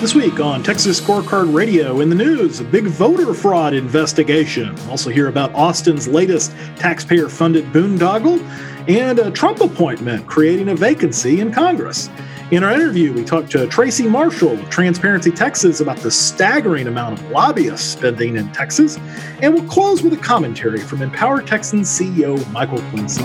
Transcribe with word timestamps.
This 0.00 0.14
week 0.14 0.38
on 0.38 0.62
Texas 0.62 1.00
Scorecard 1.00 1.52
Radio, 1.52 1.98
in 2.00 2.08
the 2.08 2.14
news, 2.14 2.60
a 2.60 2.64
big 2.64 2.84
voter 2.84 3.34
fraud 3.34 3.74
investigation. 3.74 4.78
Also, 4.88 5.10
hear 5.10 5.26
about 5.26 5.52
Austin's 5.56 6.06
latest 6.06 6.52
taxpayer 6.76 7.28
funded 7.28 7.64
boondoggle 7.72 8.40
and 8.88 9.18
a 9.18 9.28
Trump 9.32 9.60
appointment 9.60 10.24
creating 10.28 10.68
a 10.68 10.74
vacancy 10.76 11.40
in 11.40 11.52
Congress. 11.52 12.08
In 12.52 12.62
our 12.62 12.72
interview, 12.72 13.12
we 13.12 13.24
talked 13.24 13.50
to 13.50 13.66
Tracy 13.66 14.08
Marshall 14.08 14.52
of 14.52 14.70
Transparency 14.70 15.32
Texas 15.32 15.80
about 15.80 15.98
the 15.98 16.12
staggering 16.12 16.86
amount 16.86 17.18
of 17.18 17.30
lobbyist 17.32 17.90
spending 17.90 18.36
in 18.36 18.52
Texas. 18.52 18.98
And 19.42 19.52
we'll 19.52 19.66
close 19.66 20.02
with 20.02 20.12
a 20.12 20.16
commentary 20.16 20.80
from 20.80 21.02
Empower 21.02 21.42
Texans 21.42 21.88
CEO 21.88 22.48
Michael 22.52 22.80
Quincy. 22.90 23.24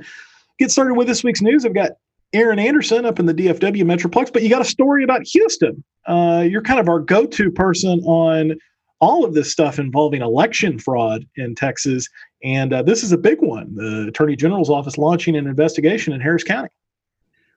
Get 0.60 0.70
started 0.70 0.94
with 0.94 1.08
this 1.08 1.24
week's 1.24 1.42
news. 1.42 1.66
I've 1.66 1.74
got 1.74 1.90
Erin 2.32 2.60
Anderson 2.60 3.04
up 3.04 3.18
in 3.18 3.26
the 3.26 3.34
DFW 3.34 3.82
Metroplex, 3.82 4.32
but 4.32 4.44
you 4.44 4.48
got 4.48 4.62
a 4.62 4.64
story 4.64 5.02
about 5.02 5.26
Houston. 5.26 5.82
Uh, 6.06 6.46
you're 6.48 6.62
kind 6.62 6.78
of 6.78 6.88
our 6.88 7.00
go 7.00 7.26
to 7.26 7.50
person 7.50 7.98
on 8.04 8.54
all 9.00 9.24
of 9.24 9.34
this 9.34 9.50
stuff 9.50 9.78
involving 9.78 10.22
election 10.22 10.78
fraud 10.78 11.26
in 11.36 11.54
Texas. 11.54 12.08
And 12.42 12.72
uh, 12.72 12.82
this 12.82 13.02
is 13.02 13.12
a 13.12 13.18
big 13.18 13.40
one. 13.40 13.74
The 13.74 14.06
Attorney 14.08 14.36
General's 14.36 14.70
office 14.70 14.98
launching 14.98 15.36
an 15.36 15.46
investigation 15.46 16.12
in 16.12 16.20
Harris 16.20 16.44
County. 16.44 16.70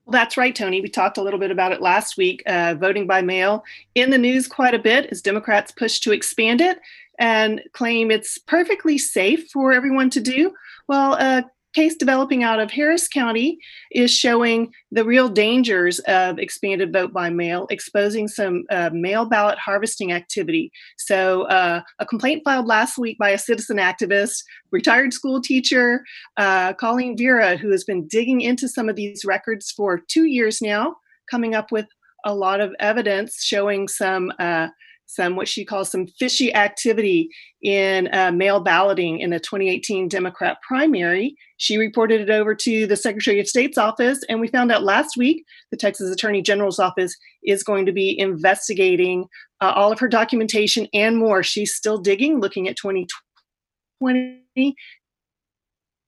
Well, 0.05 0.13
that's 0.13 0.37
right, 0.37 0.55
Tony. 0.55 0.79
We 0.79 0.87
talked 0.87 1.17
a 1.17 1.21
little 1.21 1.39
bit 1.39 1.51
about 1.51 1.73
it 1.73 1.81
last 1.81 2.15
week. 2.15 2.41
Uh, 2.45 2.75
voting 2.79 3.07
by 3.07 3.21
mail 3.21 3.65
in 3.93 4.09
the 4.09 4.17
news 4.17 4.47
quite 4.47 4.73
a 4.73 4.79
bit 4.79 5.07
as 5.11 5.21
Democrats 5.21 5.71
push 5.71 5.99
to 5.99 6.13
expand 6.13 6.61
it 6.61 6.79
and 7.19 7.61
claim 7.73 8.09
it's 8.09 8.37
perfectly 8.37 8.97
safe 8.97 9.49
for 9.51 9.73
everyone 9.73 10.09
to 10.11 10.21
do. 10.21 10.53
Well, 10.87 11.17
uh, 11.19 11.41
case 11.77 11.95
developing 11.95 12.43
out 12.43 12.59
of 12.59 12.71
Harris 12.71 13.07
County 13.07 13.59
is 13.91 14.09
showing 14.09 14.73
the 14.91 15.05
real 15.05 15.29
dangers 15.29 15.99
of 16.07 16.39
expanded 16.39 16.91
vote 16.91 17.13
by 17.13 17.29
mail, 17.29 17.67
exposing 17.69 18.27
some 18.27 18.63
uh, 18.71 18.89
mail 18.91 19.25
ballot 19.25 19.59
harvesting 19.59 20.11
activity. 20.11 20.71
So, 20.97 21.43
uh, 21.43 21.81
a 21.99 22.05
complaint 22.07 22.41
filed 22.43 22.65
last 22.65 22.97
week 22.97 23.19
by 23.19 23.29
a 23.29 23.37
citizen 23.37 23.77
activist, 23.77 24.37
retired 24.71 25.13
school 25.13 25.39
teacher, 25.39 26.03
uh, 26.37 26.73
Colleen 26.73 27.15
Vera, 27.15 27.57
who 27.57 27.69
has 27.69 27.83
been 27.83 28.07
digging 28.07 28.41
into 28.41 28.67
some 28.67 28.89
of 28.89 28.95
these 28.95 29.23
records 29.23 29.69
for 29.69 29.99
two 29.99 30.25
years 30.25 30.63
now, 30.63 30.95
coming 31.29 31.53
up 31.53 31.71
with 31.71 31.85
a 32.25 32.33
lot 32.33 32.59
of 32.59 32.73
evidence 32.79 33.43
showing 33.43 33.87
some 33.87 34.31
uh, 34.39 34.69
some 35.07 35.35
what 35.35 35.47
she 35.47 35.65
calls 35.65 35.89
some 35.89 36.05
fishy 36.05 36.53
activity 36.53 37.29
in 37.63 38.13
uh, 38.13 38.31
mail 38.31 38.59
balloting 38.59 39.19
in 39.19 39.31
the 39.31 39.39
2018 39.39 40.07
Democrat 40.07 40.57
primary. 40.67 41.35
She 41.57 41.77
reported 41.77 42.21
it 42.21 42.29
over 42.29 42.53
to 42.53 42.85
the 42.85 42.95
Secretary 42.95 43.39
of 43.39 43.47
State's 43.47 43.77
office, 43.77 44.19
and 44.29 44.39
we 44.39 44.49
found 44.49 44.71
out 44.71 44.83
last 44.83 45.17
week 45.17 45.43
the 45.71 45.77
Texas 45.77 46.11
Attorney 46.11 46.41
General's 46.41 46.77
office 46.77 47.15
is 47.43 47.63
going 47.63 47.85
to 47.85 47.91
be 47.91 48.19
investigating 48.19 49.25
uh, 49.61 49.73
all 49.75 49.91
of 49.91 49.99
her 49.99 50.07
documentation 50.07 50.87
and 50.93 51.17
more. 51.17 51.41
She's 51.41 51.73
still 51.73 51.97
digging, 51.97 52.39
looking 52.39 52.67
at 52.67 52.75
2020 52.75 54.75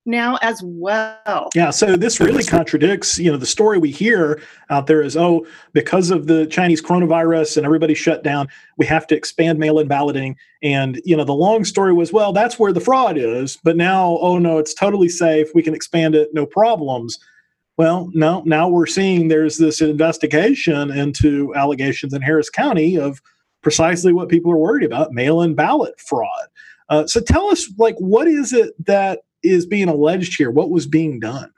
now 0.09 0.37
as 0.41 0.61
well. 0.63 1.49
Yeah, 1.55 1.69
so 1.69 1.95
this 1.95 2.19
really 2.19 2.43
contradicts, 2.43 3.19
you 3.19 3.31
know, 3.31 3.37
the 3.37 3.45
story 3.45 3.77
we 3.77 3.91
hear 3.91 4.41
out 4.69 4.87
there 4.87 5.01
is, 5.01 5.15
oh, 5.15 5.45
because 5.73 6.09
of 6.09 6.27
the 6.27 6.45
Chinese 6.47 6.81
coronavirus 6.81 7.57
and 7.57 7.65
everybody 7.65 7.93
shut 7.93 8.23
down, 8.23 8.47
we 8.77 8.85
have 8.85 9.07
to 9.07 9.15
expand 9.15 9.59
mail-in 9.59 9.87
balloting. 9.87 10.35
And 10.61 11.01
you 11.05 11.15
know, 11.15 11.23
the 11.23 11.33
long 11.33 11.63
story 11.63 11.93
was, 11.93 12.11
well, 12.11 12.33
that's 12.33 12.59
where 12.59 12.73
the 12.73 12.81
fraud 12.81 13.17
is. 13.17 13.57
But 13.63 13.77
now, 13.77 14.17
oh 14.21 14.39
no, 14.39 14.57
it's 14.57 14.73
totally 14.73 15.09
safe. 15.09 15.49
We 15.53 15.63
can 15.63 15.73
expand 15.73 16.15
it, 16.15 16.29
no 16.33 16.45
problems. 16.45 17.19
Well, 17.77 18.09
no, 18.13 18.43
now 18.45 18.67
we're 18.67 18.87
seeing 18.87 19.29
there's 19.29 19.57
this 19.57 19.79
investigation 19.79 20.91
into 20.91 21.55
allegations 21.55 22.13
in 22.13 22.21
Harris 22.21 22.49
County 22.49 22.97
of 22.97 23.21
precisely 23.61 24.11
what 24.11 24.27
people 24.27 24.51
are 24.51 24.57
worried 24.57 24.85
about: 24.85 25.13
mail-in 25.13 25.55
ballot 25.55 25.97
fraud. 25.99 26.47
Uh, 26.89 27.05
so 27.07 27.21
tell 27.21 27.47
us, 27.47 27.71
like, 27.77 27.95
what 27.99 28.27
is 28.27 28.51
it 28.51 28.73
that 28.85 29.19
is 29.43 29.65
being 29.65 29.87
alleged 29.87 30.37
here? 30.37 30.51
What 30.51 30.69
was 30.69 30.87
being 30.87 31.19
done? 31.19 31.51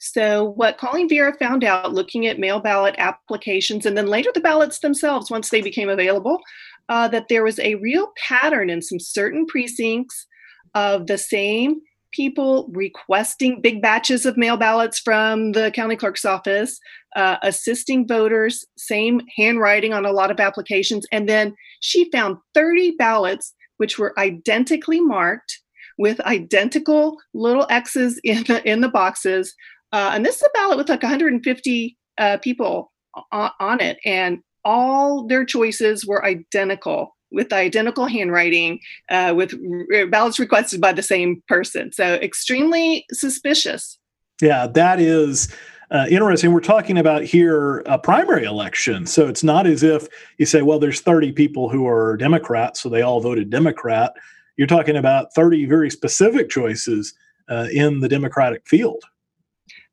So, 0.00 0.50
what 0.50 0.78
Colleen 0.78 1.08
Vera 1.08 1.36
found 1.38 1.64
out 1.64 1.92
looking 1.92 2.26
at 2.26 2.38
mail 2.38 2.60
ballot 2.60 2.94
applications 2.98 3.84
and 3.84 3.96
then 3.96 4.06
later 4.06 4.30
the 4.32 4.40
ballots 4.40 4.78
themselves, 4.78 5.30
once 5.30 5.50
they 5.50 5.60
became 5.60 5.88
available, 5.88 6.40
uh, 6.88 7.08
that 7.08 7.28
there 7.28 7.42
was 7.42 7.58
a 7.58 7.74
real 7.76 8.12
pattern 8.16 8.70
in 8.70 8.80
some 8.80 9.00
certain 9.00 9.44
precincts 9.46 10.26
of 10.74 11.08
the 11.08 11.18
same 11.18 11.80
people 12.12 12.70
requesting 12.72 13.60
big 13.60 13.82
batches 13.82 14.24
of 14.24 14.36
mail 14.36 14.56
ballots 14.56 14.98
from 14.98 15.52
the 15.52 15.70
county 15.72 15.96
clerk's 15.96 16.24
office, 16.24 16.78
uh, 17.16 17.36
assisting 17.42 18.06
voters, 18.06 18.64
same 18.76 19.20
handwriting 19.36 19.92
on 19.92 20.06
a 20.06 20.12
lot 20.12 20.30
of 20.30 20.40
applications. 20.40 21.06
And 21.12 21.28
then 21.28 21.54
she 21.80 22.10
found 22.10 22.36
30 22.54 22.92
ballots 22.98 23.52
which 23.76 23.98
were 23.98 24.18
identically 24.18 25.00
marked 25.00 25.60
with 25.98 26.20
identical 26.20 27.18
little 27.34 27.66
X's 27.68 28.18
in 28.24 28.44
the 28.44 28.66
in 28.68 28.80
the 28.80 28.88
boxes. 28.88 29.54
Uh, 29.92 30.12
and 30.14 30.24
this 30.24 30.36
is 30.36 30.42
a 30.42 30.50
ballot 30.54 30.78
with 30.78 30.88
like 30.88 31.02
150 31.02 31.96
uh, 32.18 32.38
people 32.38 32.92
on, 33.32 33.50
on 33.58 33.80
it, 33.80 33.98
and 34.04 34.38
all 34.64 35.26
their 35.26 35.44
choices 35.44 36.06
were 36.06 36.24
identical 36.24 37.16
with 37.30 37.52
identical 37.52 38.06
handwriting, 38.06 38.80
uh, 39.10 39.34
with 39.36 39.54
r- 39.92 40.06
ballots 40.06 40.38
requested 40.38 40.80
by 40.80 40.92
the 40.92 41.02
same 41.02 41.42
person. 41.46 41.92
So 41.92 42.14
extremely 42.14 43.04
suspicious. 43.12 43.98
Yeah, 44.40 44.66
that 44.68 45.00
is. 45.00 45.54
Uh, 45.90 46.06
interesting. 46.10 46.52
We're 46.52 46.60
talking 46.60 46.98
about 46.98 47.24
here 47.24 47.78
a 47.86 47.98
primary 47.98 48.44
election. 48.44 49.06
So 49.06 49.26
it's 49.26 49.42
not 49.42 49.66
as 49.66 49.82
if 49.82 50.06
you 50.36 50.44
say, 50.44 50.60
well, 50.60 50.78
there's 50.78 51.00
30 51.00 51.32
people 51.32 51.70
who 51.70 51.86
are 51.86 52.14
Democrats, 52.18 52.82
so 52.82 52.90
they 52.90 53.00
all 53.00 53.22
voted 53.22 53.48
Democrat 53.48 54.12
you're 54.58 54.66
talking 54.66 54.96
about 54.96 55.32
30 55.34 55.64
very 55.64 55.88
specific 55.88 56.50
choices 56.50 57.14
uh, 57.48 57.68
in 57.72 58.00
the 58.00 58.08
Democratic 58.08 58.66
field. 58.66 59.02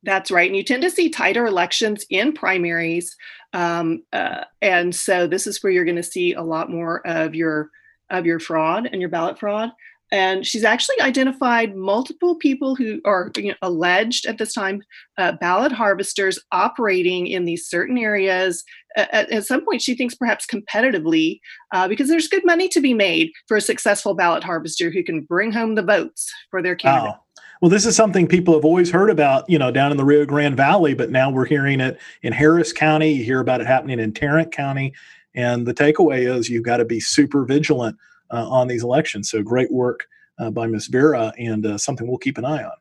That's 0.04 0.30
right. 0.30 0.50
And 0.50 0.58
you 0.58 0.64
tend 0.64 0.84
to 0.84 0.90
see 0.90 1.10
tighter 1.10 1.46
elections 1.46 2.06
in 2.10 2.34
primaries. 2.34 3.16
Um, 3.54 4.04
uh, 4.12 4.44
and 4.62 4.94
so 4.94 5.28
this 5.28 5.48
is 5.48 5.64
where 5.64 5.72
you're 5.72 5.86
going 5.86 5.96
to 5.96 6.04
see 6.04 6.34
a 6.34 6.42
lot 6.42 6.70
more 6.70 7.06
of 7.08 7.34
your 7.34 7.70
of 8.12 8.26
your 8.26 8.40
fraud 8.40 8.88
and 8.92 9.02
your 9.02 9.10
ballot 9.10 9.40
fraud. 9.40 9.72
And 10.12 10.46
she's 10.46 10.64
actually 10.64 11.00
identified 11.02 11.76
multiple 11.76 12.36
people 12.36 12.76
who 12.76 13.02
are 13.06 13.32
you 13.36 13.50
know, 13.50 13.56
alleged 13.62 14.26
at 14.26 14.38
this 14.38 14.54
time 14.54 14.84
uh, 15.18 15.34
ballot 15.34 15.72
harvesters 15.72 16.40
operating 16.52 17.28
in 17.28 17.46
these 17.46 17.68
certain 17.68 17.98
areas. 17.98 18.64
At, 18.96 19.32
at 19.32 19.46
some 19.46 19.66
point, 19.66 19.82
she 19.82 19.96
thinks 19.96 20.16
perhaps 20.16 20.46
competitively, 20.46 21.40
uh, 21.74 21.88
because 21.88 22.08
there's 22.08 22.28
good 22.28 22.46
money 22.46 22.70
to 22.70 22.80
be 22.80 22.94
made 22.94 23.32
for 23.48 23.58
a 23.58 23.62
successful 23.62 24.14
ballot 24.14 24.44
harvester 24.44 24.92
who 24.92 25.04
can 25.04 25.22
bring 25.22 25.52
home 25.52 25.76
the 25.76 25.84
votes 25.84 26.32
for 26.52 26.62
their 26.62 26.76
candidate. 26.76 27.16
Well, 27.62 27.72
this 27.72 27.86
is 27.86 27.96
something 27.96 28.28
people 28.28 28.54
have 28.54 28.66
always 28.66 28.92
heard 28.92 29.10
about, 29.10 29.50
you 29.50 29.58
know, 29.58 29.72
down 29.72 29.90
in 29.92 29.98
the 29.98 30.06
Rio 30.06 30.26
Grande 30.26 30.58
Valley, 30.58 30.94
but 30.94 31.10
now 31.10 31.32
we're 31.32 31.46
hearing 31.46 31.80
it 31.80 32.00
in 32.22 32.34
Harris 32.34 32.72
County. 32.72 33.12
You 33.14 33.24
hear 33.24 33.40
about 33.40 33.62
it 33.62 33.68
happening 33.68 34.00
in 34.00 34.14
Tarrant 34.14 34.52
County. 34.52 34.94
And 35.34 35.66
the 35.66 35.74
takeaway 35.74 36.32
is 36.32 36.50
you've 36.50 36.64
got 36.64 36.78
to 36.78 36.86
be 36.86 37.00
super 37.00 37.44
vigilant 37.46 37.98
on 38.32 38.68
these 38.68 38.84
elections. 38.84 39.30
So 39.30 39.42
great 39.42 39.72
work 39.72 40.08
uh, 40.40 40.50
by 40.52 40.68
Ms. 40.68 40.88
Vera 40.88 41.34
and 41.38 41.66
uh, 41.66 41.78
something 41.78 42.08
we'll 42.08 42.18
keep 42.18 42.38
an 42.38 42.46
eye 42.46 42.64
on. 42.64 42.74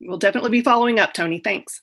We'll 0.00 0.18
definitely 0.18 0.50
be 0.50 0.62
following 0.62 0.98
up, 0.98 1.12
Tony. 1.12 1.38
Thanks. 1.38 1.82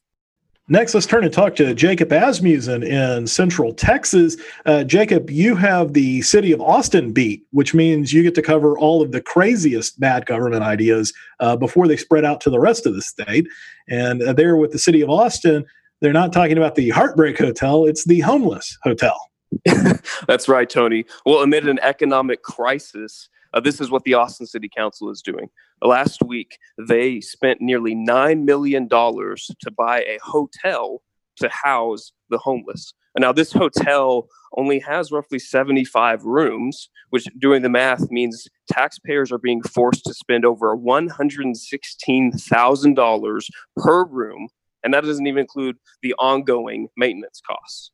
Next, 0.70 0.94
let's 0.94 1.06
turn 1.06 1.26
and 1.26 1.34
talk 1.34 1.58
to 1.58 1.74
Jacob 1.74 2.14
Asmussen 2.14 2.84
in 2.84 3.28
Central 3.28 3.74
Texas. 3.74 4.38
Uh, 4.66 4.86
Jacob, 4.86 5.30
you 5.30 5.56
have 5.56 5.92
the 5.92 6.22
city 6.22 6.54
of 6.54 6.62
Austin 6.62 7.12
beat, 7.12 7.46
which 7.52 7.74
means 7.74 8.14
you 8.14 8.24
get 8.24 8.34
to 8.36 8.42
cover 8.42 8.78
all 8.78 9.02
of 9.02 9.12
the 9.12 9.20
craziest 9.20 10.00
bad 10.00 10.26
government 10.26 10.64
ideas 10.64 11.12
uh, 11.42 11.58
before 11.58 11.86
they 11.86 11.98
spread 11.98 12.24
out 12.24 12.40
to 12.42 12.50
the 12.50 12.62
rest 12.62 12.86
of 12.86 12.96
the 12.96 13.02
state. 13.02 13.46
And 13.90 14.24
uh, 14.24 14.32
there 14.32 14.56
with 14.56 14.72
the 14.72 14.80
city 14.80 15.02
of 15.02 15.10
Austin, 15.10 15.66
they're 16.00 16.14
not 16.14 16.32
talking 16.32 16.58
about 16.58 16.76
the 16.76 16.90
Heartbreak 16.92 17.38
Hotel, 17.38 17.86
it's 17.86 18.06
the 18.06 18.22
Homeless 18.22 18.78
Hotel. 18.84 19.20
That's 20.28 20.48
right, 20.48 20.70
Tony. 20.70 21.06
Well, 21.26 21.40
amid 21.40 21.68
an 21.68 21.80
economic 21.80 22.44
crisis, 22.44 23.30
uh, 23.54 23.60
this 23.60 23.80
is 23.80 23.92
what 23.92 24.04
the 24.04 24.16
Austin 24.16 24.48
City 24.48 24.70
Council 24.76 25.10
is 25.10 25.22
doing. 25.22 25.50
Last 25.82 26.22
week, 26.24 26.58
they 26.78 27.22
spent 27.22 27.62
nearly 27.62 27.96
$9 27.96 28.44
million 28.44 28.90
to 28.90 29.72
buy 29.76 30.02
a 30.02 30.18
hotel 30.22 31.02
to 31.38 31.50
house 31.50 32.12
the 32.30 32.38
homeless. 32.38 32.94
And 33.16 33.22
now, 33.22 33.32
this 33.32 33.54
hotel 33.54 34.28
only 34.58 34.80
has 34.80 35.12
roughly 35.12 35.38
75 35.40 36.24
rooms, 36.24 36.90
which 37.10 37.26
doing 37.40 37.62
the 37.62 37.70
math 37.70 38.10
means 38.10 38.48
taxpayers 38.72 39.32
are 39.32 39.38
being 39.38 39.62
forced 39.62 40.04
to 40.06 40.14
spend 40.14 40.46
over 40.46 40.76
$116,000 40.76 43.44
per 43.78 44.06
room. 44.06 44.48
And 44.84 44.92
that 44.94 45.04
doesn't 45.04 45.28
even 45.28 45.42
include 45.42 45.78
the 46.02 46.14
ongoing 46.16 46.88
maintenance 46.98 47.40
costs. 47.46 47.92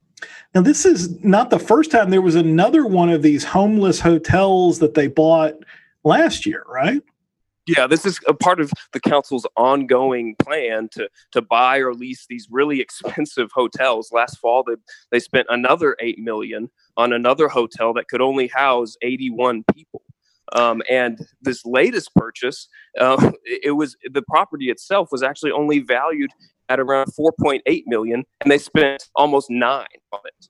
Now, 0.56 0.62
this 0.62 0.86
is 0.86 1.24
not 1.24 1.50
the 1.50 1.60
first 1.60 1.92
time 1.92 2.10
there 2.10 2.22
was 2.22 2.36
another 2.36 2.86
one 2.86 3.10
of 3.10 3.22
these 3.22 3.44
homeless 3.44 4.00
hotels 4.00 4.80
that 4.80 4.94
they 4.94 5.08
bought 5.08 5.56
last 6.04 6.46
year, 6.46 6.66
right? 6.68 7.02
Yeah, 7.68 7.86
this 7.86 8.04
is 8.04 8.20
a 8.28 8.34
part 8.34 8.60
of 8.60 8.72
the 8.94 9.00
council's 9.00 9.46
ongoing 9.56 10.36
plan 10.38 10.90
to 10.94 11.08
to 11.34 11.42
buy 11.42 11.78
or 11.78 11.94
lease 11.94 12.26
these 12.28 12.48
really 12.50 12.82
expensive 12.82 13.52
hotels. 13.54 14.12
Last 14.12 14.40
fall, 14.40 14.64
they 14.64 14.74
they 15.12 15.20
spent 15.20 15.46
another 15.50 15.96
eight 16.00 16.18
million 16.18 16.72
on 16.98 17.14
another 17.14 17.48
hotel 17.48 17.94
that 17.94 18.08
could 18.08 18.22
only 18.22 18.48
house 18.48 18.96
eighty 19.04 19.30
one 19.30 19.64
people. 19.76 20.02
Um, 20.54 20.82
and 20.90 21.20
this 21.42 21.66
latest 21.66 22.14
purchase, 22.16 22.68
uh, 23.00 23.32
it 23.44 23.76
was 23.76 23.96
the 24.12 24.24
property 24.24 24.70
itself 24.70 25.10
was 25.12 25.24
actually 25.24 25.52
only 25.52 25.80
valued 25.80 26.32
at 26.70 26.80
around 26.80 27.08
4.8 27.20 27.84
million, 27.88 28.24
and 28.42 28.52
they 28.52 28.58
spent 28.58 29.04
almost 29.16 29.50
nine 29.50 29.88
on 30.12 30.20
it. 30.26 30.48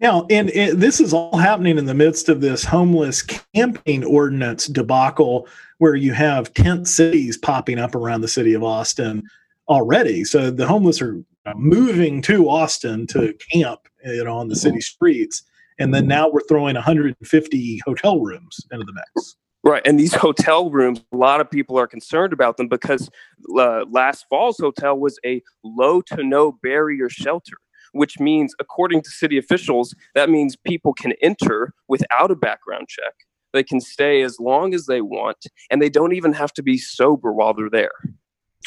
Now, 0.00 0.26
and, 0.30 0.50
and, 0.50 0.80
this 0.80 1.00
is 1.00 1.12
all 1.12 1.36
happening 1.36 1.78
in 1.78 1.86
the 1.86 1.94
midst 1.94 2.28
of 2.28 2.40
this 2.40 2.64
homeless 2.64 3.22
camping 3.22 4.04
ordinance 4.04 4.66
debacle, 4.66 5.48
where 5.78 5.96
you 5.96 6.12
have 6.12 6.54
tent 6.54 6.86
cities 6.86 7.36
popping 7.36 7.78
up 7.78 7.94
around 7.94 8.20
the 8.20 8.28
city 8.28 8.54
of 8.54 8.62
Austin 8.62 9.24
already. 9.68 10.24
So 10.24 10.50
the 10.50 10.66
homeless 10.66 11.02
are 11.02 11.22
moving 11.56 12.22
to 12.22 12.48
Austin 12.48 13.06
to 13.08 13.34
camp, 13.52 13.80
you 14.04 14.24
know, 14.24 14.36
on 14.36 14.48
the 14.48 14.56
city 14.56 14.80
streets, 14.80 15.42
and 15.78 15.94
then 15.94 16.06
now 16.06 16.28
we're 16.28 16.46
throwing 16.48 16.74
150 16.74 17.80
hotel 17.84 18.20
rooms 18.20 18.66
into 18.70 18.84
the 18.84 18.92
mix. 18.92 19.36
Right. 19.64 19.82
And 19.84 19.98
these 19.98 20.14
hotel 20.14 20.70
rooms, 20.70 21.00
a 21.12 21.16
lot 21.16 21.40
of 21.40 21.50
people 21.50 21.78
are 21.78 21.86
concerned 21.86 22.32
about 22.32 22.56
them 22.56 22.68
because 22.68 23.10
uh, 23.58 23.84
last 23.90 24.26
fall's 24.30 24.58
hotel 24.58 24.96
was 24.98 25.18
a 25.26 25.42
low 25.64 26.00
to 26.02 26.22
no 26.22 26.52
barrier 26.62 27.08
shelter, 27.08 27.56
which 27.92 28.20
means, 28.20 28.54
according 28.60 29.02
to 29.02 29.10
city 29.10 29.36
officials, 29.36 29.94
that 30.14 30.30
means 30.30 30.56
people 30.56 30.94
can 30.94 31.12
enter 31.22 31.74
without 31.88 32.30
a 32.30 32.36
background 32.36 32.88
check. 32.88 33.14
They 33.52 33.62
can 33.62 33.80
stay 33.80 34.22
as 34.22 34.38
long 34.38 34.74
as 34.74 34.86
they 34.86 35.00
want, 35.00 35.46
and 35.70 35.82
they 35.82 35.88
don't 35.88 36.12
even 36.12 36.34
have 36.34 36.52
to 36.54 36.62
be 36.62 36.78
sober 36.78 37.32
while 37.32 37.54
they're 37.54 37.70
there. 37.70 37.92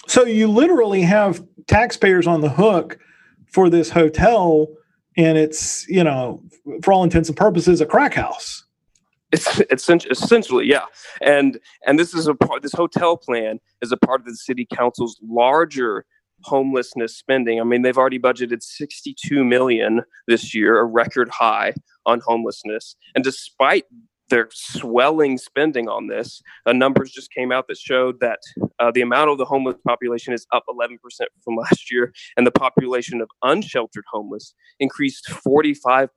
So 0.07 0.25
you 0.25 0.47
literally 0.47 1.03
have 1.03 1.43
taxpayers 1.67 2.27
on 2.27 2.41
the 2.41 2.49
hook 2.49 2.97
for 3.51 3.69
this 3.69 3.89
hotel, 3.89 4.67
and 5.17 5.37
it's, 5.37 5.87
you 5.87 6.03
know, 6.03 6.41
for 6.83 6.93
all 6.93 7.03
intents 7.03 7.29
and 7.29 7.37
purposes, 7.37 7.81
a 7.81 7.85
crack 7.85 8.13
house. 8.13 8.63
It's, 9.31 9.89
essentially 10.09 10.67
yeah, 10.67 10.83
and 11.21 11.57
and 11.87 11.97
this 11.97 12.13
is 12.13 12.27
a 12.27 12.35
part. 12.35 12.63
This 12.63 12.73
hotel 12.73 13.15
plan 13.15 13.61
is 13.81 13.93
a 13.93 13.97
part 13.97 14.19
of 14.19 14.25
the 14.25 14.35
city 14.35 14.67
council's 14.69 15.17
larger 15.23 16.05
homelessness 16.43 17.15
spending. 17.15 17.61
I 17.61 17.63
mean, 17.63 17.81
they've 17.81 17.97
already 17.97 18.19
budgeted 18.19 18.61
62 18.61 19.43
million 19.43 20.01
this 20.27 20.53
year, 20.53 20.79
a 20.79 20.85
record 20.85 21.29
high 21.29 21.73
on 22.05 22.19
homelessness. 22.25 22.95
And 23.15 23.23
despite 23.23 23.85
their 24.31 24.49
swelling 24.51 25.37
spending 25.37 25.87
on 25.87 26.07
this, 26.07 26.41
uh, 26.65 26.73
numbers 26.73 27.11
just 27.11 27.31
came 27.31 27.51
out 27.51 27.67
that 27.67 27.77
showed 27.77 28.19
that 28.19 28.39
uh, 28.79 28.89
the 28.89 29.01
amount 29.01 29.29
of 29.29 29.37
the 29.37 29.45
homeless 29.45 29.75
population 29.85 30.33
is 30.33 30.47
up 30.51 30.63
11% 30.67 30.97
from 31.43 31.55
last 31.57 31.91
year, 31.91 32.11
and 32.35 32.47
the 32.47 32.51
population 32.51 33.21
of 33.21 33.29
unsheltered 33.43 34.05
homeless 34.11 34.55
increased 34.79 35.27
45% 35.29 36.09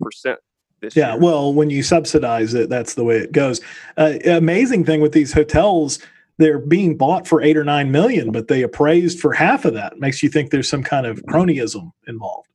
this 0.81 0.97
year. 0.97 1.05
yeah, 1.05 1.13
year. 1.13 1.21
well, 1.21 1.53
when 1.53 1.69
you 1.69 1.83
subsidize 1.83 2.55
it, 2.55 2.71
that's 2.71 2.95
the 2.95 3.05
way 3.05 3.19
it 3.19 3.33
goes. 3.33 3.61
Uh, 3.99 4.15
amazing 4.25 4.87
thing 4.87 5.03
with 5.03 5.13
these 5.13 5.35
hotels, 5.35 5.99
they're 6.39 6.59
being 6.59 6.97
bought 6.97 7.29
for 7.29 7.43
eight 7.43 7.57
or 7.57 7.65
nine 7.65 7.93
million, 7.93 8.33
but 8.33 8.49
they 8.49 8.63
appraised 8.63 9.21
for 9.21 9.33
half 9.33 9.65
of 9.65 9.75
that. 9.75 9.99
Makes 9.99 10.23
you 10.23 10.29
think 10.29 10.51
there's 10.51 10.69
some 10.69 10.83
kind 10.83 11.07
of 11.07 11.23
cronyism 11.27 11.93
involved. 12.09 12.49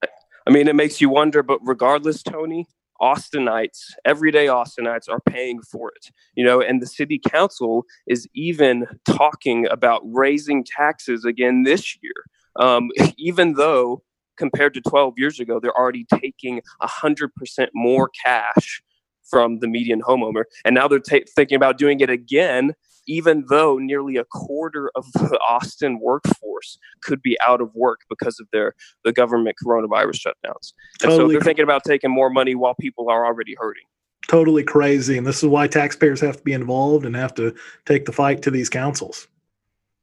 I 0.48 0.52
mean, 0.52 0.68
it 0.68 0.76
makes 0.76 1.00
you 1.00 1.10
wonder, 1.10 1.44
but 1.44 1.60
regardless, 1.64 2.24
Tony, 2.24 2.66
Austinites, 3.02 3.94
everyday 4.06 4.48
Austinites 4.48 5.10
are 5.10 5.20
paying 5.22 5.62
for 5.62 5.92
it, 5.96 6.12
you 6.36 6.44
know, 6.44 6.62
and 6.62 6.82
the 6.82 6.88
city 6.88 7.20
council 7.20 7.86
is 8.08 8.28
even 8.34 8.86
talking 9.06 9.68
about 9.70 10.02
raising 10.06 10.64
taxes 10.64 11.26
again 11.26 11.64
this 11.64 11.98
year. 12.02 12.26
Um, 12.60 12.90
even 13.18 13.54
though 13.54 14.04
compared 14.38 14.74
to 14.74 14.82
12 14.82 15.16
years 15.18 15.40
ago, 15.40 15.60
they're 15.60 15.78
already 15.78 16.06
taking 16.20 16.62
100% 16.82 17.30
more 17.74 18.10
cash 18.24 18.82
from 19.30 19.60
the 19.60 19.68
median 19.68 20.02
homeowner. 20.02 20.44
And 20.66 20.74
now 20.74 20.88
they're 20.88 21.00
thinking 21.00 21.56
about 21.56 21.78
doing 21.78 22.00
it 22.00 22.10
again, 22.10 22.74
even 23.10 23.44
though 23.50 23.78
nearly 23.80 24.16
a 24.18 24.24
quarter 24.24 24.92
of 24.96 25.12
the 25.14 25.38
Austin 25.50 26.00
workforce 26.00 26.78
could 27.02 27.22
be 27.22 27.36
out 27.46 27.60
of 27.60 27.74
work 27.74 28.02
because 28.08 28.40
of 28.40 28.48
their 28.54 28.76
the 29.04 29.12
government 29.12 29.56
coronavirus 29.66 30.28
shutdowns. 30.28 30.74
And 31.02 31.10
totally. 31.10 31.18
so 31.18 31.28
they're 31.28 31.42
thinking 31.42 31.64
about 31.64 31.84
taking 31.84 32.12
more 32.12 32.30
money 32.30 32.54
while 32.56 32.76
people 32.80 33.10
are 33.10 33.26
already 33.26 33.56
hurting. 33.58 33.84
Totally 34.28 34.64
crazy. 34.64 35.18
And 35.18 35.26
this 35.26 35.42
is 35.42 35.50
why 35.50 35.68
taxpayers 35.68 36.22
have 36.22 36.38
to 36.38 36.44
be 36.44 36.54
involved 36.54 37.04
and 37.04 37.16
have 37.16 37.34
to 37.34 37.56
take 37.86 38.06
the 38.06 38.12
fight 38.12 38.44
to 38.44 38.52
these 38.52 38.70
councils. 38.70 39.28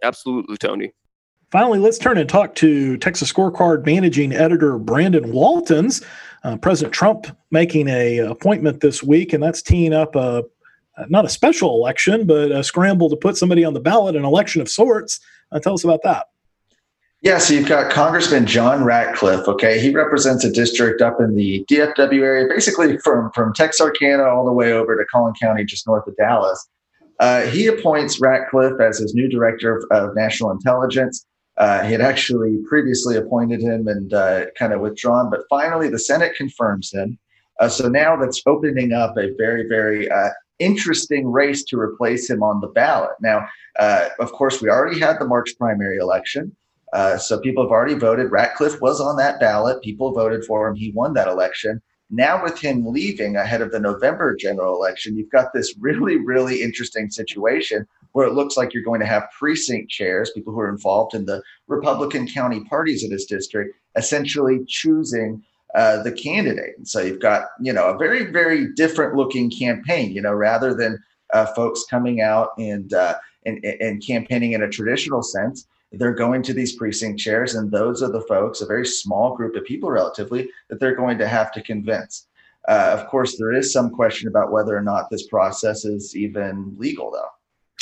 Absolutely, 0.02 0.56
Tony. 0.56 0.92
Finally, 1.52 1.78
let's 1.78 1.98
turn 1.98 2.18
and 2.18 2.28
talk 2.28 2.56
to 2.56 2.96
Texas 2.96 3.32
Scorecard 3.32 3.86
managing 3.86 4.32
editor 4.32 4.78
Brandon 4.78 5.32
Waltens. 5.32 6.04
Uh, 6.42 6.56
President 6.56 6.92
Trump 6.92 7.28
making 7.52 7.88
a 7.88 8.18
appointment 8.18 8.80
this 8.80 9.00
week, 9.00 9.32
and 9.32 9.42
that's 9.42 9.62
teeing 9.62 9.92
up 9.92 10.16
a 10.16 10.44
not 11.08 11.24
a 11.24 11.28
special 11.28 11.74
election, 11.74 12.26
but 12.26 12.50
a 12.50 12.64
scramble 12.64 13.10
to 13.10 13.16
put 13.16 13.36
somebody 13.36 13.64
on 13.64 13.74
the 13.74 13.80
ballot, 13.80 14.16
an 14.16 14.24
election 14.24 14.60
of 14.60 14.68
sorts. 14.68 15.20
Uh, 15.52 15.60
tell 15.60 15.74
us 15.74 15.84
about 15.84 16.00
that. 16.04 16.26
Yeah, 17.22 17.38
so 17.38 17.54
you've 17.54 17.68
got 17.68 17.90
Congressman 17.90 18.46
John 18.46 18.84
Ratcliffe. 18.84 19.48
Okay, 19.48 19.80
he 19.80 19.90
represents 19.90 20.44
a 20.44 20.50
district 20.50 21.00
up 21.00 21.20
in 21.20 21.34
the 21.34 21.64
DFW 21.70 22.22
area, 22.22 22.46
basically 22.48 22.98
from 22.98 23.30
from 23.32 23.52
Texarkana 23.54 24.24
all 24.24 24.44
the 24.44 24.52
way 24.52 24.72
over 24.72 24.96
to 24.96 25.04
Collin 25.10 25.34
County, 25.40 25.64
just 25.64 25.86
north 25.86 26.06
of 26.06 26.16
Dallas. 26.16 26.68
Uh, 27.18 27.42
he 27.42 27.66
appoints 27.66 28.20
Ratcliffe 28.20 28.80
as 28.80 28.98
his 28.98 29.14
new 29.14 29.28
director 29.28 29.76
of, 29.76 29.84
of 29.90 30.14
national 30.14 30.50
intelligence. 30.50 31.26
Uh, 31.56 31.82
he 31.84 31.92
had 31.92 32.02
actually 32.02 32.58
previously 32.68 33.16
appointed 33.16 33.62
him 33.62 33.88
and 33.88 34.12
uh, 34.12 34.44
kind 34.58 34.74
of 34.74 34.80
withdrawn, 34.80 35.30
but 35.30 35.40
finally 35.48 35.88
the 35.88 35.98
Senate 35.98 36.34
confirms 36.36 36.92
him. 36.92 37.18
Uh, 37.58 37.68
so 37.68 37.88
now 37.88 38.14
that's 38.14 38.42
opening 38.46 38.92
up 38.92 39.16
a 39.16 39.34
very, 39.38 39.66
very 39.66 40.10
uh, 40.10 40.28
interesting 40.58 41.30
race 41.30 41.64
to 41.64 41.78
replace 41.78 42.28
him 42.28 42.42
on 42.42 42.60
the 42.60 42.68
ballot. 42.68 43.12
Now, 43.20 43.46
uh, 43.78 44.08
of 44.20 44.32
course, 44.32 44.60
we 44.60 44.70
already 44.70 44.98
had 44.98 45.18
the 45.18 45.26
March 45.26 45.50
primary 45.58 45.98
election. 45.98 46.54
Uh, 46.92 47.18
so 47.18 47.38
people 47.40 47.64
have 47.64 47.72
already 47.72 47.94
voted. 47.94 48.30
Ratcliffe 48.30 48.80
was 48.80 49.00
on 49.00 49.16
that 49.16 49.40
ballot. 49.40 49.82
People 49.82 50.12
voted 50.12 50.44
for 50.44 50.68
him. 50.68 50.74
He 50.74 50.92
won 50.92 51.14
that 51.14 51.28
election. 51.28 51.82
Now, 52.08 52.42
with 52.42 52.58
him 52.58 52.86
leaving 52.86 53.36
ahead 53.36 53.60
of 53.60 53.72
the 53.72 53.80
November 53.80 54.36
general 54.36 54.76
election, 54.76 55.16
you've 55.16 55.30
got 55.30 55.52
this 55.52 55.74
really, 55.80 56.16
really 56.16 56.62
interesting 56.62 57.10
situation 57.10 57.86
where 58.12 58.26
it 58.26 58.34
looks 58.34 58.56
like 58.56 58.72
you're 58.72 58.82
going 58.82 59.00
to 59.00 59.06
have 59.06 59.28
precinct 59.38 59.90
chairs, 59.90 60.30
people 60.34 60.52
who 60.52 60.60
are 60.60 60.70
involved 60.70 61.14
in 61.14 61.26
the 61.26 61.42
Republican 61.66 62.26
county 62.26 62.64
parties 62.64 63.04
of 63.04 63.10
his 63.10 63.26
district, 63.26 63.74
essentially 63.96 64.64
choosing 64.66 65.42
uh, 65.76 66.02
the 66.02 66.10
candidate. 66.10 66.74
And 66.78 66.88
so 66.88 67.00
you've 67.00 67.20
got, 67.20 67.42
you 67.60 67.72
know, 67.72 67.86
a 67.90 67.98
very, 67.98 68.32
very 68.32 68.72
different 68.74 69.14
looking 69.14 69.50
campaign, 69.50 70.10
you 70.10 70.22
know, 70.22 70.32
rather 70.32 70.74
than 70.74 70.98
uh, 71.34 71.46
folks 71.46 71.84
coming 71.90 72.22
out 72.22 72.50
and, 72.58 72.92
uh, 72.94 73.16
and, 73.44 73.62
and 73.64 74.04
campaigning 74.04 74.52
in 74.52 74.62
a 74.62 74.68
traditional 74.68 75.22
sense. 75.22 75.66
They're 75.92 76.14
going 76.14 76.42
to 76.42 76.52
these 76.52 76.74
precinct 76.76 77.20
chairs, 77.20 77.54
and 77.54 77.70
those 77.70 78.02
are 78.02 78.10
the 78.10 78.22
folks, 78.22 78.60
a 78.60 78.66
very 78.66 78.86
small 78.86 79.36
group 79.36 79.54
of 79.54 79.64
people 79.64 79.90
relatively, 79.90 80.50
that 80.68 80.80
they're 80.80 80.96
going 80.96 81.18
to 81.18 81.28
have 81.28 81.52
to 81.52 81.62
convince. 81.62 82.26
Uh, 82.68 82.90
of 82.98 83.06
course, 83.06 83.36
there 83.38 83.52
is 83.52 83.72
some 83.72 83.90
question 83.90 84.28
about 84.28 84.50
whether 84.50 84.76
or 84.76 84.82
not 84.82 85.10
this 85.10 85.28
process 85.28 85.84
is 85.84 86.16
even 86.16 86.74
legal, 86.76 87.10
though. 87.12 87.28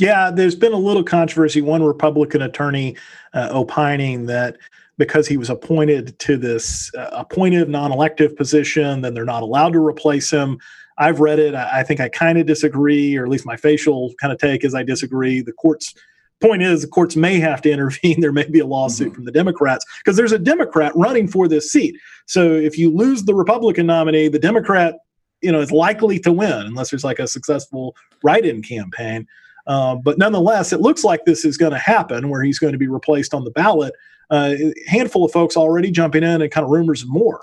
Yeah, 0.01 0.31
there's 0.31 0.57
been 0.57 0.73
a 0.73 0.79
little 0.79 1.05
controversy. 1.05 1.63
One 1.63 1.83
Republican 1.83 2.43
attorney 2.43 2.97
uh, 3.33 3.49
opining 3.53 4.27
that 4.27 4.59
because 4.99 5.27
he 5.27 5.37
was 5.37 5.51
appointed 5.51 6.19
to 6.21 6.37
this 6.37 6.95
uh, 6.95 7.11
appointed 7.13 7.69
non-elective 7.69 8.37
position, 8.37 9.01
then 9.01 9.15
they're 9.15 9.25
not 9.25 9.43
allowed 9.43 9.73
to 9.73 9.85
replace 9.85 10.31
him. 10.31 10.59
I've 10.99 11.21
read 11.21 11.39
it. 11.39 11.55
I, 11.55 11.81
I 11.81 11.83
think 11.83 12.01
I 12.01 12.09
kind 12.09 12.39
of 12.39 12.47
disagree, 12.47 13.17
or 13.17 13.25
at 13.25 13.31
least 13.31 13.47
my 13.47 13.57
facial 13.57 14.13
kind 14.21 14.33
of 14.33 14.39
take 14.39 14.65
is 14.65 14.75
I 14.75 14.83
disagree. 14.83 15.41
The 15.41 15.53
courts 15.53 15.95
point 16.41 16.63
is 16.63 16.83
the 16.83 16.89
courts 16.89 17.17
may 17.17 17.41
have 17.41 17.63
to 17.63 17.71
intervene. 17.73 18.21
There 18.21 18.33
may 18.33 18.49
be 18.49 18.61
a 18.61 18.67
lawsuit 18.67 19.09
mm-hmm. 19.09 19.15
from 19.15 19.25
the 19.25 19.33
Democrats 19.33 19.85
because 19.99 20.17
there's 20.17 20.33
a 20.33 20.39
Democrat 20.39 20.93
running 20.95 21.29
for 21.29 21.49
this 21.49 21.71
seat. 21.71 21.97
So 22.27 22.53
if 22.53 22.79
you 22.79 22.95
lose 22.95 23.25
the 23.25 23.35
Republican 23.35 23.87
nominee, 23.87 24.29
the 24.29 24.39
Democrat, 24.39 24.97
you 25.41 25.53
know, 25.53 25.61
is 25.61 25.73
likely 25.73 26.19
to 26.21 26.33
win 26.33 26.53
unless 26.53 26.91
there's 26.91 27.05
like 27.05 27.19
a 27.19 27.27
successful 27.27 27.95
write-in 28.23 28.63
campaign. 28.63 29.27
Um, 29.67 30.03
but 30.03 30.19
nonetheless, 30.19 30.73
it 30.73 30.81
looks 30.81 31.05
like 31.05 31.25
this 31.25 31.45
is 31.45 31.57
going 31.57 31.73
to 31.73 31.79
happen 31.79 32.29
where 32.29 32.43
he's 32.43 32.59
going 32.59 32.73
to 32.73 32.79
be 32.79 32.89
replaced 32.89 33.33
on 33.33 33.45
the 33.45 33.51
ballot. 33.51 33.95
Uh, 34.31 34.55
a 34.59 34.75
handful 34.89 35.25
of 35.25 35.33
folks 35.33 35.57
already 35.57 35.91
jumping 35.91 36.23
in 36.23 36.43
and 36.43 36.51
kind 36.51 36.65
of 36.65 36.71
rumors 36.71 37.05
more. 37.07 37.43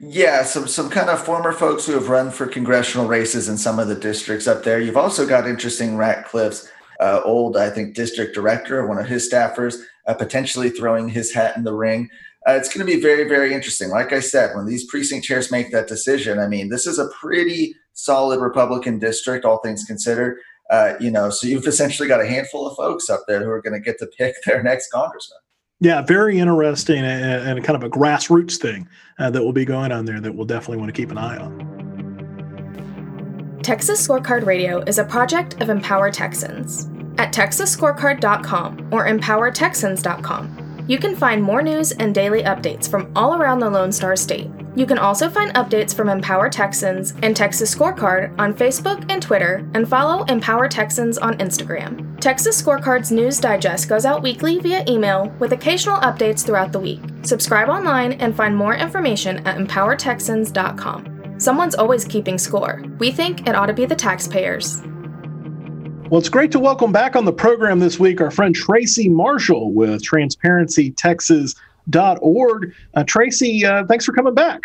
Yeah, 0.00 0.42
some 0.42 0.66
some 0.66 0.90
kind 0.90 1.08
of 1.08 1.24
former 1.24 1.52
folks 1.52 1.86
who 1.86 1.92
have 1.92 2.08
run 2.08 2.30
for 2.30 2.46
congressional 2.46 3.06
races 3.06 3.48
in 3.48 3.56
some 3.56 3.78
of 3.78 3.88
the 3.88 3.94
districts 3.94 4.46
up 4.46 4.64
there. 4.64 4.80
You've 4.80 4.96
also 4.96 5.26
got 5.26 5.46
interesting 5.46 5.96
Ratcliffe's 5.96 6.68
uh, 7.00 7.20
old, 7.24 7.56
I 7.56 7.70
think, 7.70 7.94
district 7.94 8.34
director, 8.34 8.86
one 8.86 8.98
of 8.98 9.06
his 9.06 9.30
staffers, 9.30 9.78
uh, 10.06 10.14
potentially 10.14 10.70
throwing 10.70 11.08
his 11.08 11.32
hat 11.32 11.56
in 11.56 11.64
the 11.64 11.74
ring. 11.74 12.08
Uh, 12.46 12.52
it's 12.52 12.68
going 12.72 12.86
to 12.86 12.92
be 12.92 13.00
very, 13.00 13.28
very 13.28 13.54
interesting. 13.54 13.88
Like 13.88 14.12
I 14.12 14.20
said, 14.20 14.54
when 14.54 14.66
these 14.66 14.84
precinct 14.86 15.26
chairs 15.26 15.50
make 15.50 15.70
that 15.72 15.88
decision, 15.88 16.38
I 16.38 16.46
mean, 16.46 16.68
this 16.68 16.86
is 16.86 16.98
a 16.98 17.08
pretty 17.08 17.74
solid 17.94 18.40
Republican 18.40 18.98
district, 18.98 19.44
all 19.44 19.58
things 19.58 19.84
considered. 19.84 20.38
Uh, 20.70 20.94
you 21.00 21.10
know, 21.10 21.30
so 21.30 21.46
you've 21.46 21.66
essentially 21.66 22.08
got 22.08 22.20
a 22.20 22.26
handful 22.26 22.66
of 22.66 22.76
folks 22.76 23.08
up 23.08 23.24
there 23.26 23.42
who 23.42 23.50
are 23.50 23.62
going 23.62 23.74
to 23.74 23.80
get 23.80 23.98
to 23.98 24.06
pick 24.18 24.34
their 24.44 24.62
next 24.62 24.90
congressman. 24.90 25.38
Yeah, 25.80 26.02
very 26.02 26.38
interesting 26.38 27.04
and, 27.04 27.48
and 27.48 27.64
kind 27.64 27.76
of 27.76 27.82
a 27.82 27.90
grassroots 27.90 28.56
thing 28.56 28.88
uh, 29.18 29.30
that 29.30 29.42
will 29.42 29.52
be 29.52 29.64
going 29.64 29.92
on 29.92 30.04
there 30.04 30.20
that 30.20 30.34
we'll 30.34 30.46
definitely 30.46 30.78
want 30.78 30.94
to 30.94 31.00
keep 31.00 31.10
an 31.10 31.18
eye 31.18 31.36
on. 31.36 31.74
Texas 33.62 34.06
Scorecard 34.06 34.44
Radio 34.46 34.80
is 34.82 34.98
a 34.98 35.04
project 35.04 35.60
of 35.62 35.70
Empower 35.70 36.10
Texans. 36.10 36.90
At 37.16 37.32
texasscorecard.com 37.32 38.88
or 38.92 39.06
empowertexans.com, 39.06 40.84
you 40.86 40.98
can 40.98 41.16
find 41.16 41.42
more 41.42 41.62
news 41.62 41.92
and 41.92 42.14
daily 42.14 42.42
updates 42.42 42.90
from 42.90 43.10
all 43.16 43.34
around 43.34 43.60
the 43.60 43.70
Lone 43.70 43.92
Star 43.92 44.16
State. 44.16 44.50
You 44.76 44.86
can 44.86 44.98
also 44.98 45.30
find 45.30 45.54
updates 45.54 45.94
from 45.94 46.08
Empower 46.08 46.50
Texans 46.50 47.14
and 47.22 47.36
Texas 47.36 47.72
Scorecard 47.72 48.36
on 48.40 48.52
Facebook 48.52 49.04
and 49.08 49.22
Twitter, 49.22 49.64
and 49.74 49.88
follow 49.88 50.24
Empower 50.24 50.68
Texans 50.68 51.16
on 51.16 51.38
Instagram. 51.38 52.20
Texas 52.20 52.60
Scorecard's 52.60 53.12
news 53.12 53.38
digest 53.38 53.88
goes 53.88 54.04
out 54.04 54.22
weekly 54.22 54.58
via 54.58 54.84
email 54.88 55.32
with 55.38 55.52
occasional 55.52 55.98
updates 55.98 56.44
throughout 56.44 56.72
the 56.72 56.80
week. 56.80 57.00
Subscribe 57.22 57.68
online 57.68 58.14
and 58.14 58.34
find 58.34 58.56
more 58.56 58.74
information 58.74 59.46
at 59.46 59.58
empowertexans.com. 59.58 61.34
Someone's 61.38 61.74
always 61.76 62.04
keeping 62.04 62.36
score. 62.38 62.82
We 62.98 63.12
think 63.12 63.46
it 63.46 63.54
ought 63.54 63.66
to 63.66 63.74
be 63.74 63.86
the 63.86 63.94
taxpayers. 63.94 64.82
Well, 66.10 66.18
it's 66.18 66.28
great 66.28 66.50
to 66.52 66.58
welcome 66.58 66.90
back 66.90 67.14
on 67.16 67.24
the 67.24 67.32
program 67.32 67.78
this 67.78 68.00
week 68.00 68.20
our 68.20 68.30
friend 68.30 68.54
Tracy 68.54 69.08
Marshall 69.08 69.72
with 69.72 70.02
TransparencyTexas.org. 71.90 72.74
Uh, 72.94 73.04
Tracy, 73.04 73.64
uh, 73.64 73.84
thanks 73.86 74.04
for 74.04 74.12
coming 74.12 74.34
back. 74.34 74.64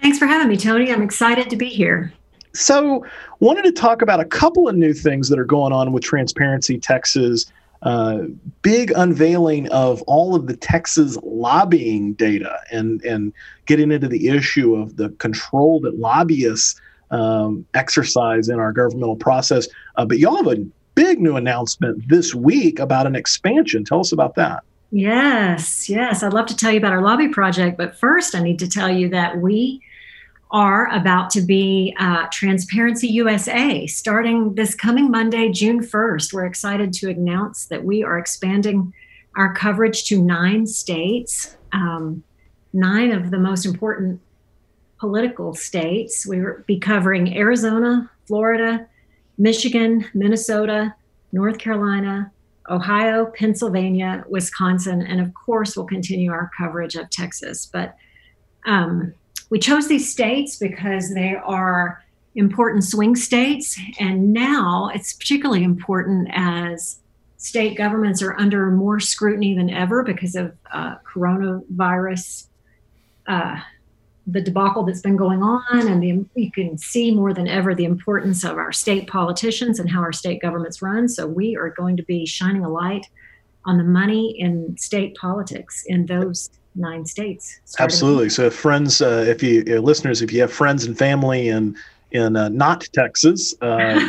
Thanks 0.00 0.18
for 0.18 0.26
having 0.26 0.48
me, 0.48 0.56
Tony. 0.56 0.92
I'm 0.92 1.02
excited 1.02 1.50
to 1.50 1.56
be 1.56 1.68
here. 1.68 2.12
So, 2.54 3.04
wanted 3.40 3.62
to 3.64 3.72
talk 3.72 4.02
about 4.02 4.20
a 4.20 4.24
couple 4.24 4.68
of 4.68 4.76
new 4.76 4.92
things 4.92 5.28
that 5.28 5.38
are 5.38 5.44
going 5.44 5.72
on 5.72 5.92
with 5.92 6.02
Transparency 6.02 6.78
Texas 6.78 7.46
uh, 7.82 8.24
big 8.62 8.90
unveiling 8.96 9.68
of 9.70 10.02
all 10.02 10.34
of 10.34 10.46
the 10.46 10.56
Texas 10.56 11.16
lobbying 11.22 12.14
data 12.14 12.58
and 12.72 13.00
and 13.02 13.32
getting 13.66 13.92
into 13.92 14.08
the 14.08 14.28
issue 14.28 14.74
of 14.74 14.96
the 14.96 15.10
control 15.10 15.80
that 15.80 15.96
lobbyists 15.98 16.80
um, 17.10 17.64
exercise 17.74 18.48
in 18.48 18.58
our 18.58 18.72
governmental 18.72 19.16
process. 19.16 19.68
Uh, 19.96 20.04
but 20.04 20.18
y'all 20.18 20.36
have 20.36 20.48
a 20.48 20.66
big 20.94 21.20
new 21.20 21.36
announcement 21.36 22.02
this 22.08 22.34
week 22.34 22.80
about 22.80 23.06
an 23.06 23.14
expansion. 23.14 23.84
Tell 23.84 24.00
us 24.00 24.10
about 24.10 24.34
that. 24.34 24.64
Yes, 24.90 25.88
yes. 25.88 26.22
I'd 26.22 26.32
love 26.32 26.46
to 26.46 26.56
tell 26.56 26.72
you 26.72 26.78
about 26.78 26.92
our 26.92 27.02
lobby 27.02 27.28
project, 27.28 27.76
but 27.76 27.96
first 27.96 28.34
I 28.34 28.40
need 28.40 28.58
to 28.60 28.68
tell 28.68 28.90
you 28.90 29.08
that 29.10 29.38
we 29.38 29.82
are 30.50 30.90
about 30.94 31.28
to 31.28 31.42
be 31.42 31.94
uh, 31.98 32.26
Transparency 32.32 33.06
USA 33.08 33.86
starting 33.86 34.54
this 34.54 34.74
coming 34.74 35.10
Monday, 35.10 35.50
June 35.50 35.80
1st. 35.80 36.32
We're 36.32 36.46
excited 36.46 36.94
to 36.94 37.10
announce 37.10 37.66
that 37.66 37.84
we 37.84 38.02
are 38.02 38.18
expanding 38.18 38.94
our 39.36 39.52
coverage 39.52 40.04
to 40.04 40.22
nine 40.22 40.66
states, 40.66 41.56
um, 41.72 42.24
nine 42.72 43.12
of 43.12 43.30
the 43.30 43.38
most 43.38 43.66
important 43.66 44.20
political 44.98 45.54
states. 45.54 46.26
We 46.26 46.40
will 46.40 46.64
be 46.66 46.78
covering 46.78 47.36
Arizona, 47.36 48.10
Florida, 48.26 48.88
Michigan, 49.36 50.06
Minnesota, 50.14 50.94
North 51.30 51.58
Carolina, 51.58 52.32
Ohio, 52.70 53.26
Pennsylvania, 53.26 54.24
Wisconsin, 54.28 55.02
and 55.02 55.20
of 55.20 55.32
course, 55.34 55.76
we'll 55.76 55.86
continue 55.86 56.30
our 56.30 56.50
coverage 56.56 56.94
of 56.94 57.08
Texas. 57.10 57.66
But 57.66 57.96
um, 58.66 59.14
we 59.50 59.58
chose 59.58 59.88
these 59.88 60.10
states 60.10 60.58
because 60.58 61.14
they 61.14 61.34
are 61.34 62.02
important 62.34 62.84
swing 62.84 63.16
states. 63.16 63.78
And 63.98 64.32
now 64.32 64.90
it's 64.94 65.12
particularly 65.14 65.64
important 65.64 66.28
as 66.32 67.00
state 67.36 67.76
governments 67.76 68.22
are 68.22 68.38
under 68.38 68.70
more 68.70 69.00
scrutiny 69.00 69.54
than 69.54 69.70
ever 69.70 70.02
because 70.02 70.34
of 70.34 70.56
uh, 70.72 70.96
coronavirus, 71.04 72.46
uh, 73.26 73.60
the 74.30 74.40
debacle 74.42 74.84
that's 74.84 75.00
been 75.00 75.16
going 75.16 75.42
on. 75.42 75.88
And 75.88 76.02
the, 76.02 76.24
you 76.34 76.50
can 76.50 76.76
see 76.76 77.10
more 77.10 77.32
than 77.32 77.48
ever 77.48 77.74
the 77.74 77.86
importance 77.86 78.44
of 78.44 78.58
our 78.58 78.72
state 78.72 79.08
politicians 79.08 79.80
and 79.80 79.90
how 79.90 80.00
our 80.00 80.12
state 80.12 80.40
governments 80.40 80.82
run. 80.82 81.08
So 81.08 81.26
we 81.26 81.56
are 81.56 81.70
going 81.70 81.96
to 81.96 82.02
be 82.02 82.26
shining 82.26 82.64
a 82.64 82.68
light 82.68 83.06
on 83.64 83.78
the 83.78 83.84
money 83.84 84.38
in 84.38 84.76
state 84.76 85.16
politics 85.16 85.82
in 85.86 86.06
those 86.06 86.50
nine 86.74 87.04
states. 87.06 87.60
Absolutely. 87.78 88.28
So, 88.28 88.46
if 88.46 88.54
friends, 88.54 89.02
uh, 89.02 89.24
if 89.26 89.42
you 89.42 89.64
uh, 89.68 89.80
listeners, 89.80 90.22
if 90.22 90.32
you 90.32 90.40
have 90.40 90.52
friends 90.52 90.84
and 90.84 90.96
family 90.96 91.48
in 91.48 91.76
in 92.12 92.36
uh, 92.36 92.48
not 92.48 92.88
Texas, 92.92 93.54
uh, 93.60 94.00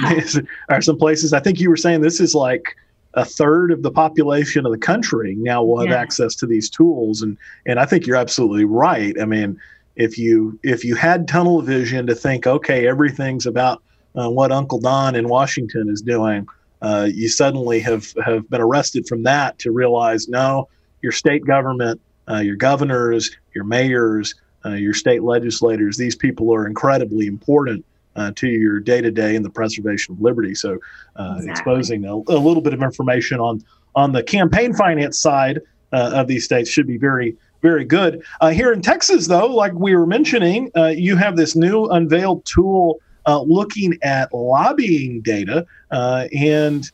are 0.69 0.81
some 0.81 0.97
places. 0.97 1.33
I 1.33 1.39
think 1.39 1.59
you 1.59 1.69
were 1.69 1.77
saying 1.77 2.01
this 2.01 2.19
is 2.19 2.35
like 2.35 2.75
a 3.15 3.25
third 3.25 3.71
of 3.71 3.81
the 3.81 3.91
population 3.91 4.65
of 4.65 4.71
the 4.71 4.77
country 4.77 5.35
now 5.35 5.63
will 5.63 5.79
have 5.79 5.89
yeah. 5.89 5.99
access 5.99 6.35
to 6.35 6.45
these 6.45 6.69
tools, 6.69 7.21
and 7.21 7.37
and 7.65 7.79
I 7.79 7.85
think 7.85 8.05
you're 8.05 8.17
absolutely 8.17 8.65
right. 8.65 9.19
I 9.19 9.25
mean, 9.25 9.59
if 9.99 10.17
you 10.17 10.59
if 10.63 10.83
you 10.83 10.95
had 10.95 11.27
tunnel 11.27 11.61
vision 11.61 12.07
to 12.07 12.15
think, 12.15 12.47
okay, 12.47 12.87
everything's 12.87 13.45
about 13.45 13.83
uh, 14.15 14.29
what 14.29 14.51
Uncle 14.51 14.79
Don 14.79 15.15
in 15.15 15.29
Washington 15.29 15.89
is 15.89 16.01
doing. 16.01 16.47
Uh, 16.81 17.07
you 17.13 17.27
suddenly 17.27 17.79
have, 17.81 18.13
have 18.25 18.49
been 18.49 18.61
arrested 18.61 19.05
from 19.05 19.23
that 19.23 19.59
to 19.59 19.69
realize 19.69 20.29
no, 20.29 20.67
your 21.01 21.11
state 21.11 21.45
government 21.45 21.99
uh, 22.29 22.37
your 22.37 22.55
governors, 22.55 23.31
your 23.55 23.63
mayors, 23.63 24.35
uh, 24.65 24.73
your 24.73 24.93
state 24.93 25.23
legislators. 25.23 25.97
These 25.97 26.15
people 26.15 26.53
are 26.53 26.67
incredibly 26.67 27.27
important 27.27 27.85
uh, 28.15 28.31
to 28.35 28.47
your 28.47 28.79
day 28.79 29.01
to 29.01 29.11
day 29.11 29.35
in 29.35 29.43
the 29.43 29.49
preservation 29.49 30.13
of 30.13 30.21
liberty. 30.21 30.53
So, 30.53 30.77
uh, 31.15 31.35
exactly. 31.37 31.51
exposing 31.51 32.05
a, 32.05 32.13
a, 32.13 32.39
little 32.39 32.61
bit 32.61 32.73
of 32.73 32.81
information 32.81 33.39
on 33.39 33.63
on 33.95 34.11
the 34.11 34.21
campaign 34.21 34.73
finance 34.73 35.19
side 35.19 35.61
uh, 35.91 36.11
of 36.13 36.27
these 36.27 36.45
states 36.45 36.69
should 36.69 36.87
be 36.87 36.97
very 36.97 37.35
very 37.61 37.85
good. 37.85 38.23
Uh, 38.41 38.49
here 38.49 38.71
in 38.71 38.81
Texas, 38.81 39.27
though, 39.27 39.47
like 39.47 39.73
we 39.73 39.95
were 39.95 40.05
mentioning, 40.05 40.71
you 40.95 41.15
have 41.15 41.35
this 41.35 41.55
new 41.55 41.85
unveiled 41.85 42.45
tool 42.45 42.99
looking 43.27 43.97
at 44.01 44.33
lobbying 44.33 45.21
data, 45.21 45.65
and 45.91 46.89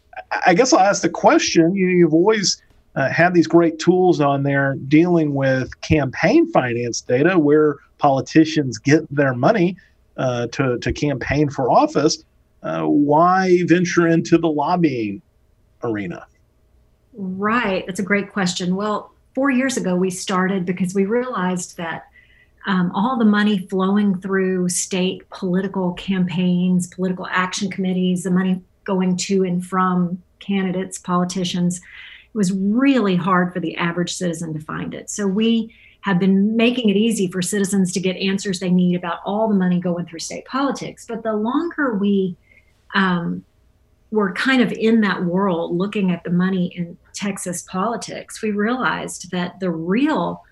I 0.46 0.54
guess 0.54 0.74
I'll 0.74 0.80
ask 0.80 1.02
the 1.02 1.10
question: 1.10 1.76
you, 1.76 1.88
you've 1.88 2.14
always 2.14 2.62
uh, 2.96 3.10
have 3.10 3.34
these 3.34 3.48
great 3.48 3.80
tools 3.80 4.22
on 4.22 4.44
there 4.44 4.76
dealing 4.88 5.34
with 5.34 5.80
campaign 5.82 6.50
finance 6.52 7.02
data 7.02 7.38
where 7.38 7.76
politicians 7.98 8.78
get 8.78 9.04
their 9.14 9.34
money 9.34 9.76
uh, 10.18 10.48
to, 10.48 10.78
to 10.80 10.94
campaign 10.94 11.50
for 11.50 11.70
office. 11.70 12.24
Uh, 12.64 12.84
why 12.84 13.64
venture 13.68 14.08
into 14.08 14.38
the 14.38 14.48
lobbying 14.48 15.22
arena? 15.84 16.26
Right. 17.14 17.86
That's 17.86 18.00
a 18.00 18.04
great 18.04 18.32
question. 18.32 18.76
Well, 18.76 19.12
four 19.36 19.52
years 19.52 19.76
ago, 19.76 19.96
we 19.96 20.10
started 20.10 20.66
because 20.66 20.96
we 20.96 21.06
realized 21.06 21.78
that 21.78 22.08
um, 22.66 22.92
all 22.96 23.20
the 23.20 23.26
money 23.26 23.68
flowing 23.68 24.20
through 24.20 24.70
state 24.70 25.30
political 25.30 25.94
campaigns, 25.94 26.88
political 26.88 27.28
action 27.30 27.70
committees, 27.70 28.24
the 28.24 28.32
money 28.32 28.62
going 28.86 29.18
to 29.18 29.44
and 29.44 29.64
from 29.64 30.22
candidates, 30.40 30.98
politicians, 30.98 31.78
it 31.78 32.38
was 32.38 32.52
really 32.54 33.16
hard 33.16 33.54
for 33.54 33.60
the 33.60 33.76
average 33.76 34.14
citizen 34.14 34.54
to 34.54 34.60
find 34.60 34.94
it. 34.94 35.10
So 35.10 35.28
we 35.28 35.76
have 36.02 36.20
been 36.20 36.56
making 36.56 36.90
it 36.90 36.96
easy 36.96 37.28
for 37.28 37.42
citizens 37.42 37.92
to 37.94 38.00
get 38.00 38.16
answers 38.18 38.60
they 38.60 38.70
need 38.70 38.96
about 38.96 39.20
all 39.26 39.48
the 39.48 39.56
money 39.56 39.80
going 39.80 40.06
through 40.06 40.20
state 40.20 40.46
politics. 40.46 41.06
But 41.08 41.24
the 41.24 41.34
longer 41.34 41.96
we 41.96 42.36
um, 42.94 43.44
were 44.12 44.32
kind 44.34 44.62
of 44.62 44.72
in 44.72 45.02
that 45.02 45.26
world 45.26 45.76
looking 45.76 46.12
at 46.12 46.24
the 46.24 46.30
money 46.30 46.68
in 46.76 46.98
Texas 47.16 47.64
politics, 47.64 48.42
we 48.42 48.52
realized 48.52 49.32
that 49.32 49.60
the 49.60 49.72
real 49.72 50.44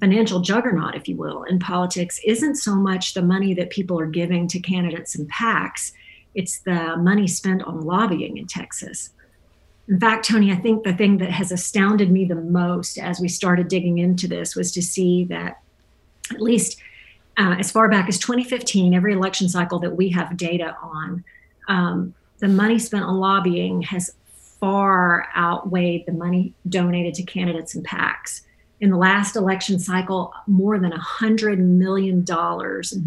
financial 0.00 0.40
juggernaut, 0.40 0.96
if 0.96 1.06
you 1.06 1.16
will, 1.16 1.44
in 1.44 1.58
politics 1.58 2.20
isn't 2.26 2.56
so 2.56 2.74
much 2.74 3.14
the 3.14 3.22
money 3.22 3.54
that 3.54 3.70
people 3.70 3.98
are 4.00 4.06
giving 4.06 4.48
to 4.48 4.58
candidates 4.58 5.14
and 5.14 5.30
PACs, 5.30 5.92
it's 6.34 6.60
the 6.60 6.96
money 6.96 7.26
spent 7.26 7.62
on 7.62 7.82
lobbying 7.82 8.36
in 8.36 8.46
Texas. 8.46 9.10
In 9.88 10.00
fact, 10.00 10.26
Tony, 10.26 10.52
I 10.52 10.56
think 10.56 10.84
the 10.84 10.94
thing 10.94 11.18
that 11.18 11.30
has 11.30 11.52
astounded 11.52 12.10
me 12.10 12.24
the 12.24 12.34
most 12.34 12.98
as 12.98 13.20
we 13.20 13.28
started 13.28 13.68
digging 13.68 13.98
into 13.98 14.26
this 14.26 14.56
was 14.56 14.72
to 14.72 14.82
see 14.82 15.24
that 15.26 15.60
at 16.30 16.40
least 16.40 16.80
uh, 17.38 17.56
as 17.58 17.70
far 17.70 17.88
back 17.88 18.08
as 18.08 18.18
2015, 18.18 18.94
every 18.94 19.14
election 19.14 19.48
cycle 19.48 19.78
that 19.80 19.96
we 19.96 20.08
have 20.10 20.36
data 20.36 20.76
on, 20.82 21.24
um, 21.68 22.14
the 22.38 22.48
money 22.48 22.78
spent 22.78 23.04
on 23.04 23.18
lobbying 23.18 23.82
has 23.82 24.14
far 24.62 25.26
outweighed 25.36 26.06
the 26.06 26.12
money 26.12 26.54
donated 26.68 27.14
to 27.14 27.24
candidates 27.24 27.74
and 27.74 27.84
PACs. 27.84 28.42
in 28.80 28.90
the 28.90 28.96
last 28.96 29.34
election 29.34 29.76
cycle, 29.80 30.32
more 30.46 30.78
than 30.78 30.92
$100 30.92 31.58
million 31.58 32.24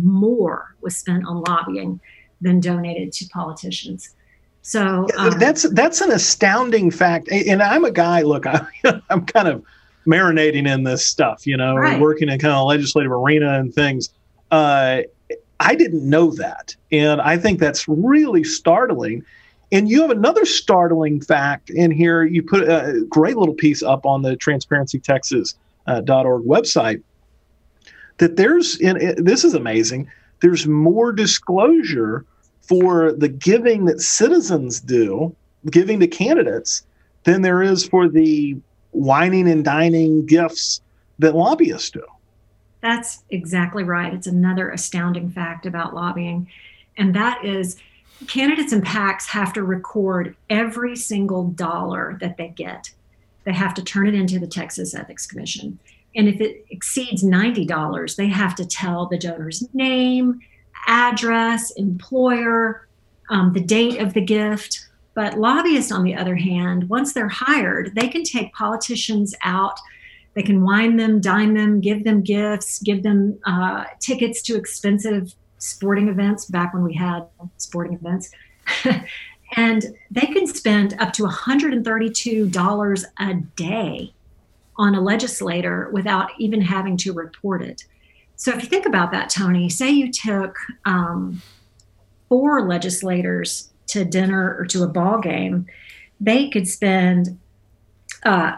more 0.01 0.75
was 0.81 0.97
spent 0.97 1.25
on 1.25 1.41
lobbying 1.43 1.99
than 2.41 2.59
donated 2.59 3.13
to 3.13 3.25
politicians. 3.29 4.09
So 4.63 5.07
um, 5.17 5.39
that's 5.39 5.63
that's 5.69 6.01
an 6.01 6.11
astounding 6.11 6.91
fact. 6.91 7.29
And 7.31 7.63
I'm 7.63 7.85
a 7.85 7.91
guy. 7.91 8.23
Look, 8.23 8.45
I, 8.47 8.65
am 9.09 9.25
kind 9.25 9.47
of 9.47 9.63
marinating 10.05 10.67
in 10.67 10.83
this 10.83 11.05
stuff, 11.05 11.47
you 11.47 11.55
know, 11.55 11.75
right. 11.75 12.01
working 12.01 12.27
in 12.27 12.37
kind 12.37 12.53
of 12.53 12.67
legislative 12.67 13.13
arena 13.13 13.59
and 13.59 13.73
things. 13.73 14.09
Uh, 14.51 15.03
I 15.61 15.75
didn't 15.75 16.09
know 16.09 16.31
that, 16.31 16.75
and 16.91 17.21
I 17.21 17.37
think 17.37 17.59
that's 17.59 17.87
really 17.87 18.43
startling. 18.43 19.23
And 19.71 19.89
you 19.89 20.01
have 20.01 20.11
another 20.11 20.45
startling 20.45 21.21
fact 21.21 21.69
in 21.69 21.91
here. 21.91 22.23
You 22.23 22.43
put 22.43 22.63
a 22.69 23.03
great 23.09 23.35
little 23.37 23.53
piece 23.53 23.81
up 23.81 24.05
on 24.05 24.21
the 24.21 24.37
TransparencyTexas.org 24.37 25.55
uh, 25.87 26.03
website 26.03 27.01
that 28.17 28.37
there's, 28.37 28.79
and 28.79 29.17
this 29.17 29.43
is 29.43 29.53
amazing. 29.53 30.09
There's 30.41 30.67
more 30.67 31.11
disclosure 31.11 32.25
for 32.61 33.11
the 33.11 33.29
giving 33.29 33.85
that 33.85 34.01
citizens 34.01 34.79
do, 34.79 35.35
giving 35.69 35.99
to 35.99 36.07
candidates, 36.07 36.85
than 37.23 37.41
there 37.41 37.61
is 37.61 37.87
for 37.87 38.07
the 38.07 38.55
wining 38.91 39.49
and 39.49 39.65
dining 39.65 40.25
gifts 40.25 40.81
that 41.19 41.35
lobbyists 41.35 41.89
do. 41.89 42.03
That's 42.81 43.23
exactly 43.29 43.83
right. 43.83 44.13
It's 44.13 44.27
another 44.27 44.69
astounding 44.69 45.29
fact 45.29 45.65
about 45.65 45.95
lobbying. 45.95 46.47
And 46.97 47.15
that 47.15 47.43
is 47.43 47.77
candidates 48.27 48.71
and 48.71 48.83
PACs 48.83 49.27
have 49.27 49.53
to 49.53 49.63
record 49.63 50.35
every 50.49 50.95
single 50.95 51.45
dollar 51.49 52.17
that 52.21 52.37
they 52.37 52.49
get. 52.49 52.91
They 53.43 53.53
have 53.53 53.73
to 53.75 53.83
turn 53.83 54.07
it 54.07 54.15
into 54.15 54.39
the 54.39 54.47
Texas 54.47 54.95
Ethics 54.95 55.27
Commission. 55.27 55.79
And 56.15 56.29
if 56.29 56.39
it 56.39 56.65
exceeds 56.69 57.23
$90, 57.23 58.15
they 58.15 58.27
have 58.27 58.55
to 58.55 58.65
tell 58.65 59.05
the 59.05 59.17
donor's 59.17 59.67
name, 59.73 60.39
address, 60.87 61.71
employer, 61.71 62.87
um, 63.29 63.53
the 63.53 63.61
date 63.61 63.99
of 63.99 64.13
the 64.13 64.21
gift. 64.21 64.87
But 65.13 65.37
lobbyists, 65.37 65.91
on 65.91 66.03
the 66.03 66.15
other 66.15 66.35
hand, 66.35 66.89
once 66.89 67.13
they're 67.13 67.29
hired, 67.29 67.95
they 67.95 68.07
can 68.07 68.23
take 68.23 68.53
politicians 68.53 69.35
out. 69.43 69.77
They 70.33 70.43
can 70.43 70.63
wine 70.63 70.97
them, 70.97 71.21
dine 71.21 71.53
them, 71.53 71.79
give 71.79 72.03
them 72.03 72.21
gifts, 72.21 72.79
give 72.79 73.03
them 73.03 73.39
uh, 73.45 73.85
tickets 73.99 74.41
to 74.43 74.55
expensive 74.55 75.33
sporting 75.57 76.07
events 76.07 76.45
back 76.45 76.73
when 76.73 76.83
we 76.83 76.93
had 76.93 77.25
sporting 77.57 77.93
events. 77.93 78.31
and 79.55 79.85
they 80.11 80.25
can 80.27 80.47
spend 80.47 80.95
up 80.99 81.13
to 81.13 81.23
$132 81.23 83.05
a 83.19 83.33
day 83.55 84.13
on 84.77 84.95
a 84.95 85.01
legislator 85.01 85.89
without 85.91 86.29
even 86.37 86.61
having 86.61 86.97
to 86.97 87.13
report 87.13 87.61
it. 87.61 87.85
So 88.35 88.51
if 88.51 88.61
you 88.61 88.67
think 88.67 88.85
about 88.85 89.11
that, 89.11 89.29
Tony, 89.29 89.69
say 89.69 89.89
you 89.89 90.11
took 90.11 90.57
um, 90.83 91.41
four 92.27 92.67
legislators 92.67 93.69
to 93.87 94.03
dinner 94.03 94.57
or 94.59 94.65
to 94.65 94.83
a 94.83 94.87
ball 94.87 95.19
game, 95.19 95.67
they 96.19 96.49
could 96.49 96.67
spend 96.67 97.39
uh, 98.23 98.57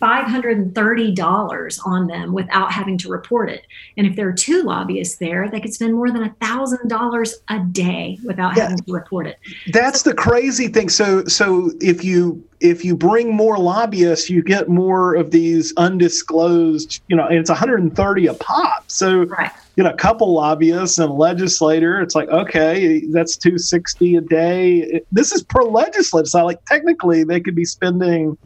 $530 0.00 1.86
on 1.86 2.06
them 2.06 2.32
without 2.32 2.72
having 2.72 2.98
to 2.98 3.08
report 3.08 3.50
it. 3.50 3.66
And 3.96 4.06
if 4.06 4.16
there 4.16 4.28
are 4.28 4.32
two 4.32 4.62
lobbyists 4.62 5.16
there, 5.16 5.48
they 5.50 5.60
could 5.60 5.72
spend 5.74 5.94
more 5.94 6.10
than 6.10 6.22
$1,000 6.28 7.34
a 7.48 7.58
day 7.72 8.18
without 8.24 8.56
yeah. 8.56 8.64
having 8.64 8.78
to 8.78 8.92
report 8.92 9.26
it. 9.26 9.38
That's 9.72 10.02
so, 10.02 10.10
the 10.10 10.16
crazy 10.16 10.68
thing. 10.68 10.88
So 10.88 11.24
so 11.24 11.70
if 11.80 12.04
you 12.04 12.42
if 12.60 12.84
you 12.84 12.96
bring 12.96 13.34
more 13.34 13.58
lobbyists, 13.58 14.30
you 14.30 14.42
get 14.42 14.68
more 14.68 15.14
of 15.14 15.30
these 15.30 15.74
undisclosed, 15.76 17.02
you 17.08 17.16
know, 17.16 17.26
and 17.26 17.36
it's 17.38 17.50
130 17.50 18.26
a 18.26 18.34
pop. 18.34 18.90
So 18.90 19.24
right. 19.24 19.50
you 19.76 19.84
know, 19.84 19.90
a 19.90 19.96
couple 19.96 20.32
lobbyists 20.32 20.98
and 20.98 21.10
a 21.10 21.12
legislator, 21.12 22.00
it's 22.00 22.14
like, 22.14 22.28
okay, 22.30 23.04
that's 23.10 23.36
260 23.36 24.16
a 24.16 24.20
day. 24.22 25.02
This 25.12 25.32
is 25.32 25.42
per 25.42 25.62
legislative. 25.62 26.28
So 26.28 26.44
like 26.44 26.64
technically 26.64 27.24
they 27.24 27.40
could 27.40 27.54
be 27.54 27.64
spending 27.64 28.38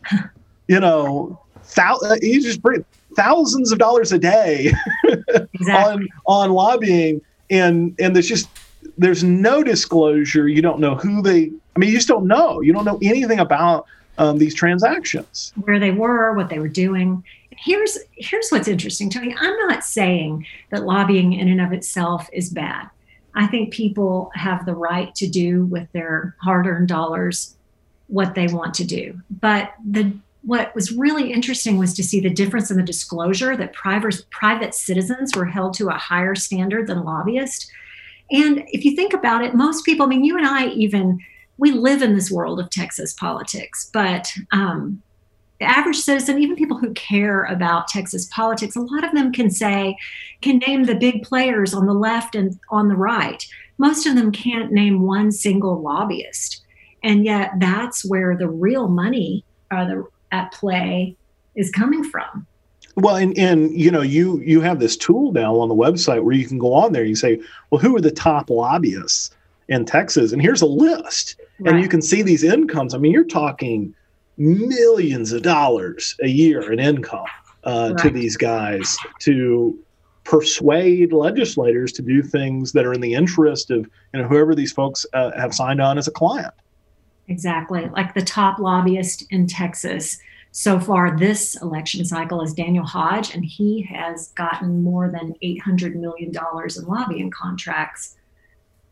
you 0.70 0.78
know, 0.78 1.39
thou- 1.74 1.98
uh, 2.04 2.16
you 2.20 2.42
just 2.42 2.62
bring 2.62 2.84
thousands 3.16 3.72
of 3.72 3.78
dollars 3.78 4.12
a 4.12 4.18
day 4.18 4.72
exactly. 5.54 5.64
on 5.66 6.08
on 6.26 6.50
lobbying, 6.50 7.20
and 7.50 7.94
and 7.98 8.14
there's 8.14 8.28
just 8.28 8.48
there's 8.98 9.24
no 9.24 9.62
disclosure. 9.62 10.48
You 10.48 10.62
don't 10.62 10.80
know 10.80 10.94
who 10.94 11.22
they. 11.22 11.50
I 11.76 11.78
mean, 11.78 11.90
you 11.90 11.96
just 11.96 12.08
don't 12.08 12.26
know. 12.26 12.60
You 12.60 12.72
don't 12.72 12.84
know 12.84 12.98
anything 13.02 13.38
about 13.38 13.86
um, 14.18 14.38
these 14.38 14.54
transactions, 14.54 15.52
where 15.64 15.78
they 15.78 15.90
were, 15.90 16.34
what 16.34 16.48
they 16.48 16.58
were 16.58 16.68
doing. 16.68 17.24
Here's 17.50 17.98
here's 18.16 18.50
what's 18.50 18.68
interesting, 18.68 19.10
Tony. 19.10 19.34
I'm 19.38 19.56
not 19.68 19.84
saying 19.84 20.46
that 20.70 20.84
lobbying 20.84 21.32
in 21.32 21.48
and 21.48 21.60
of 21.60 21.72
itself 21.72 22.28
is 22.32 22.50
bad. 22.50 22.88
I 23.34 23.46
think 23.46 23.72
people 23.72 24.30
have 24.34 24.66
the 24.66 24.74
right 24.74 25.14
to 25.14 25.28
do 25.28 25.64
with 25.66 25.90
their 25.92 26.34
hard-earned 26.42 26.88
dollars 26.88 27.56
what 28.08 28.34
they 28.34 28.48
want 28.48 28.74
to 28.74 28.84
do. 28.84 29.20
But 29.30 29.72
the 29.88 30.12
what 30.42 30.74
was 30.74 30.92
really 30.92 31.32
interesting 31.32 31.78
was 31.78 31.94
to 31.94 32.02
see 32.02 32.20
the 32.20 32.30
difference 32.30 32.70
in 32.70 32.76
the 32.76 32.82
disclosure 32.82 33.56
that 33.56 33.72
private, 33.72 34.74
citizens 34.74 35.36
were 35.36 35.44
held 35.44 35.74
to 35.74 35.88
a 35.88 35.94
higher 35.94 36.34
standard 36.34 36.86
than 36.86 37.04
lobbyists. 37.04 37.70
And 38.30 38.64
if 38.68 38.84
you 38.84 38.96
think 38.96 39.12
about 39.12 39.44
it, 39.44 39.54
most 39.54 39.84
people, 39.84 40.06
I 40.06 40.08
mean, 40.08 40.24
you 40.24 40.36
and 40.36 40.46
I 40.46 40.68
even, 40.68 41.18
we 41.58 41.72
live 41.72 42.00
in 42.00 42.14
this 42.14 42.30
world 42.30 42.58
of 42.58 42.70
Texas 42.70 43.12
politics, 43.12 43.90
but 43.92 44.32
um, 44.52 45.02
the 45.58 45.66
average 45.66 45.98
citizen, 45.98 46.38
even 46.38 46.56
people 46.56 46.78
who 46.78 46.94
care 46.94 47.44
about 47.44 47.88
Texas 47.88 48.26
politics, 48.32 48.76
a 48.76 48.80
lot 48.80 49.04
of 49.04 49.12
them 49.12 49.32
can 49.32 49.50
say, 49.50 49.96
can 50.40 50.58
name 50.66 50.84
the 50.84 50.94
big 50.94 51.22
players 51.22 51.74
on 51.74 51.86
the 51.86 51.92
left 51.92 52.34
and 52.34 52.58
on 52.70 52.88
the 52.88 52.96
right. 52.96 53.44
Most 53.76 54.06
of 54.06 54.14
them 54.14 54.32
can't 54.32 54.72
name 54.72 55.02
one 55.02 55.32
single 55.32 55.80
lobbyist. 55.80 56.62
And 57.02 57.24
yet, 57.24 57.52
that's 57.58 58.04
where 58.04 58.36
the 58.36 58.48
real 58.48 58.88
money, 58.88 59.44
uh, 59.70 59.86
the 59.86 60.06
at 60.32 60.52
play 60.52 61.16
is 61.54 61.70
coming 61.70 62.04
from. 62.04 62.46
Well, 62.96 63.16
and, 63.16 63.36
and 63.38 63.70
you 63.78 63.90
know, 63.90 64.02
you 64.02 64.40
you 64.40 64.60
have 64.60 64.80
this 64.80 64.96
tool 64.96 65.32
now 65.32 65.56
on 65.56 65.68
the 65.68 65.74
website 65.74 66.22
where 66.22 66.34
you 66.34 66.46
can 66.46 66.58
go 66.58 66.74
on 66.74 66.92
there 66.92 67.02
and 67.02 67.08
you 67.08 67.16
say, 67.16 67.40
well, 67.70 67.80
who 67.80 67.96
are 67.96 68.00
the 68.00 68.10
top 68.10 68.50
lobbyists 68.50 69.30
in 69.68 69.84
Texas? 69.84 70.32
And 70.32 70.42
here's 70.42 70.62
a 70.62 70.66
list. 70.66 71.36
Right. 71.60 71.74
And 71.74 71.82
you 71.82 71.88
can 71.88 72.02
see 72.02 72.22
these 72.22 72.42
incomes. 72.42 72.94
I 72.94 72.98
mean, 72.98 73.12
you're 73.12 73.24
talking 73.24 73.94
millions 74.36 75.32
of 75.32 75.42
dollars 75.42 76.16
a 76.22 76.28
year 76.28 76.72
in 76.72 76.78
income 76.78 77.26
uh, 77.64 77.92
right. 77.94 78.02
to 78.02 78.10
these 78.10 78.36
guys 78.36 78.96
to 79.20 79.78
persuade 80.24 81.12
legislators 81.12 81.92
to 81.92 82.02
do 82.02 82.22
things 82.22 82.72
that 82.72 82.86
are 82.86 82.92
in 82.92 83.00
the 83.00 83.14
interest 83.14 83.70
of 83.70 83.88
you 84.12 84.20
know 84.20 84.28
whoever 84.28 84.54
these 84.54 84.72
folks 84.72 85.06
uh, 85.12 85.30
have 85.36 85.54
signed 85.54 85.80
on 85.80 85.98
as 85.98 86.08
a 86.08 86.10
client. 86.10 86.54
Exactly. 87.30 87.88
Like 87.88 88.12
the 88.12 88.22
top 88.22 88.58
lobbyist 88.58 89.24
in 89.30 89.46
Texas 89.46 90.18
so 90.52 90.80
far 90.80 91.16
this 91.16 91.60
election 91.62 92.04
cycle 92.04 92.42
is 92.42 92.52
Daniel 92.52 92.84
Hodge, 92.84 93.32
and 93.32 93.44
he 93.44 93.82
has 93.82 94.32
gotten 94.32 94.82
more 94.82 95.08
than 95.08 95.34
$800 95.42 95.94
million 95.94 96.32
in 96.34 96.84
lobbying 96.86 97.30
contracts 97.30 98.16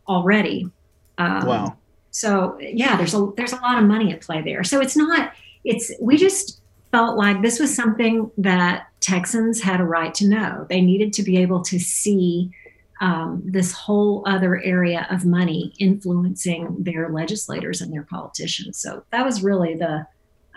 already. 0.07 0.71
Um, 1.17 1.45
wow. 1.45 1.77
So 2.11 2.57
yeah, 2.61 2.95
there's 2.95 3.13
a 3.13 3.29
there's 3.35 3.51
a 3.51 3.57
lot 3.57 3.77
of 3.77 3.87
money 3.87 4.13
at 4.13 4.21
play 4.21 4.41
there. 4.41 4.63
So 4.63 4.79
it's 4.79 4.95
not 4.95 5.33
it's 5.65 5.91
we 5.99 6.15
just 6.15 6.61
felt 6.91 7.17
like 7.17 7.41
this 7.41 7.59
was 7.59 7.75
something 7.75 8.31
that 8.37 8.87
Texans 9.01 9.61
had 9.61 9.81
a 9.81 9.83
right 9.83 10.13
to 10.15 10.27
know. 10.27 10.65
They 10.69 10.81
needed 10.81 11.11
to 11.13 11.23
be 11.23 11.37
able 11.37 11.61
to 11.63 11.77
see 11.77 12.51
um, 13.01 13.41
this 13.45 13.71
whole 13.71 14.23
other 14.25 14.61
area 14.61 15.07
of 15.09 15.25
money 15.25 15.73
influencing 15.79 16.75
their 16.79 17.09
legislators 17.09 17.81
and 17.81 17.93
their 17.93 18.03
politicians. 18.03 18.77
So 18.77 19.03
that 19.11 19.25
was 19.25 19.41
really 19.43 19.75
the 19.75 20.05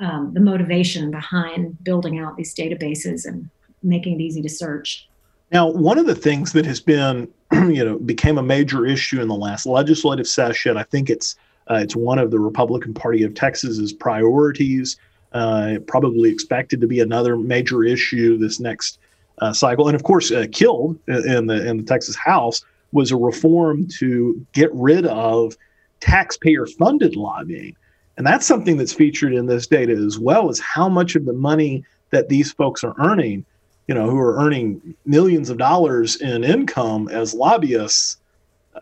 um, 0.01 0.33
the 0.35 0.41
motivation 0.41 1.11
behind 1.11 1.83
building 1.85 2.19
out 2.19 2.37
these 2.37 2.55
databases 2.55 3.25
and 3.25 3.49
making 3.83 4.15
it 4.15 4.23
easy 4.23 4.43
to 4.43 4.49
search. 4.49 5.09
Now, 5.53 5.71
one 5.71 5.99
of 5.99 6.07
the 6.07 6.15
things 6.15 6.53
that 6.55 6.65
has 6.65 6.81
been, 6.81 7.29
you 7.53 7.85
know, 7.85 7.99
became 7.99 8.39
a 8.39 8.43
major 8.43 8.87
issue 8.87 9.21
in 9.21 9.29
the 9.29 9.35
last 9.35 9.67
legislative 9.67 10.27
session. 10.27 10.77
I 10.77 10.83
think 10.85 11.11
it's 11.11 11.37
uh, 11.71 11.77
it's 11.77 11.95
one 11.95 12.19
of 12.19 12.31
the 12.31 12.41
Republican 12.41 12.95
Party 12.95 13.23
of 13.23 13.35
Texas's 13.35 13.93
priorities. 13.93 14.97
Uh, 15.33 15.79
probably 15.87 16.31
expected 16.31 16.81
to 16.81 16.87
be 16.87 17.01
another 17.01 17.37
major 17.37 17.85
issue 17.85 18.37
this 18.37 18.61
next 18.61 18.99
uh, 19.39 19.53
cycle, 19.53 19.89
and 19.89 19.95
of 19.95 20.03
course, 20.03 20.31
uh, 20.31 20.47
killed 20.53 20.99
in 21.09 21.47
the 21.47 21.69
in 21.69 21.79
the 21.79 21.83
Texas 21.83 22.17
House 22.17 22.65
was 22.93 23.11
a 23.11 23.17
reform 23.17 23.89
to 23.99 24.47
get 24.53 24.71
rid 24.75 25.07
of 25.07 25.57
taxpayer-funded 26.01 27.17
lobbying, 27.17 27.77
and 28.17 28.27
that's 28.27 28.47
something 28.47 28.77
that's 28.77 28.93
featured 28.93 29.33
in 29.33 29.47
this 29.47 29.67
data 29.67 29.93
as 29.93 30.19
well 30.19 30.51
as 30.51 30.61
how 30.61 30.89
much 30.89 31.17
of 31.17 31.25
the 31.25 31.33
money 31.33 31.85
that 32.11 32.29
these 32.29 32.53
folks 32.53 32.85
are 32.85 32.95
earning, 32.99 33.45
you 33.89 33.95
know, 33.95 34.09
who 34.09 34.19
are 34.19 34.37
earning 34.37 34.95
millions 35.07 35.49
of 35.49 35.59
dollars 35.59 36.21
in 36.21 36.45
income 36.45 37.09
as 37.09 37.35
lobbyists. 37.35 38.19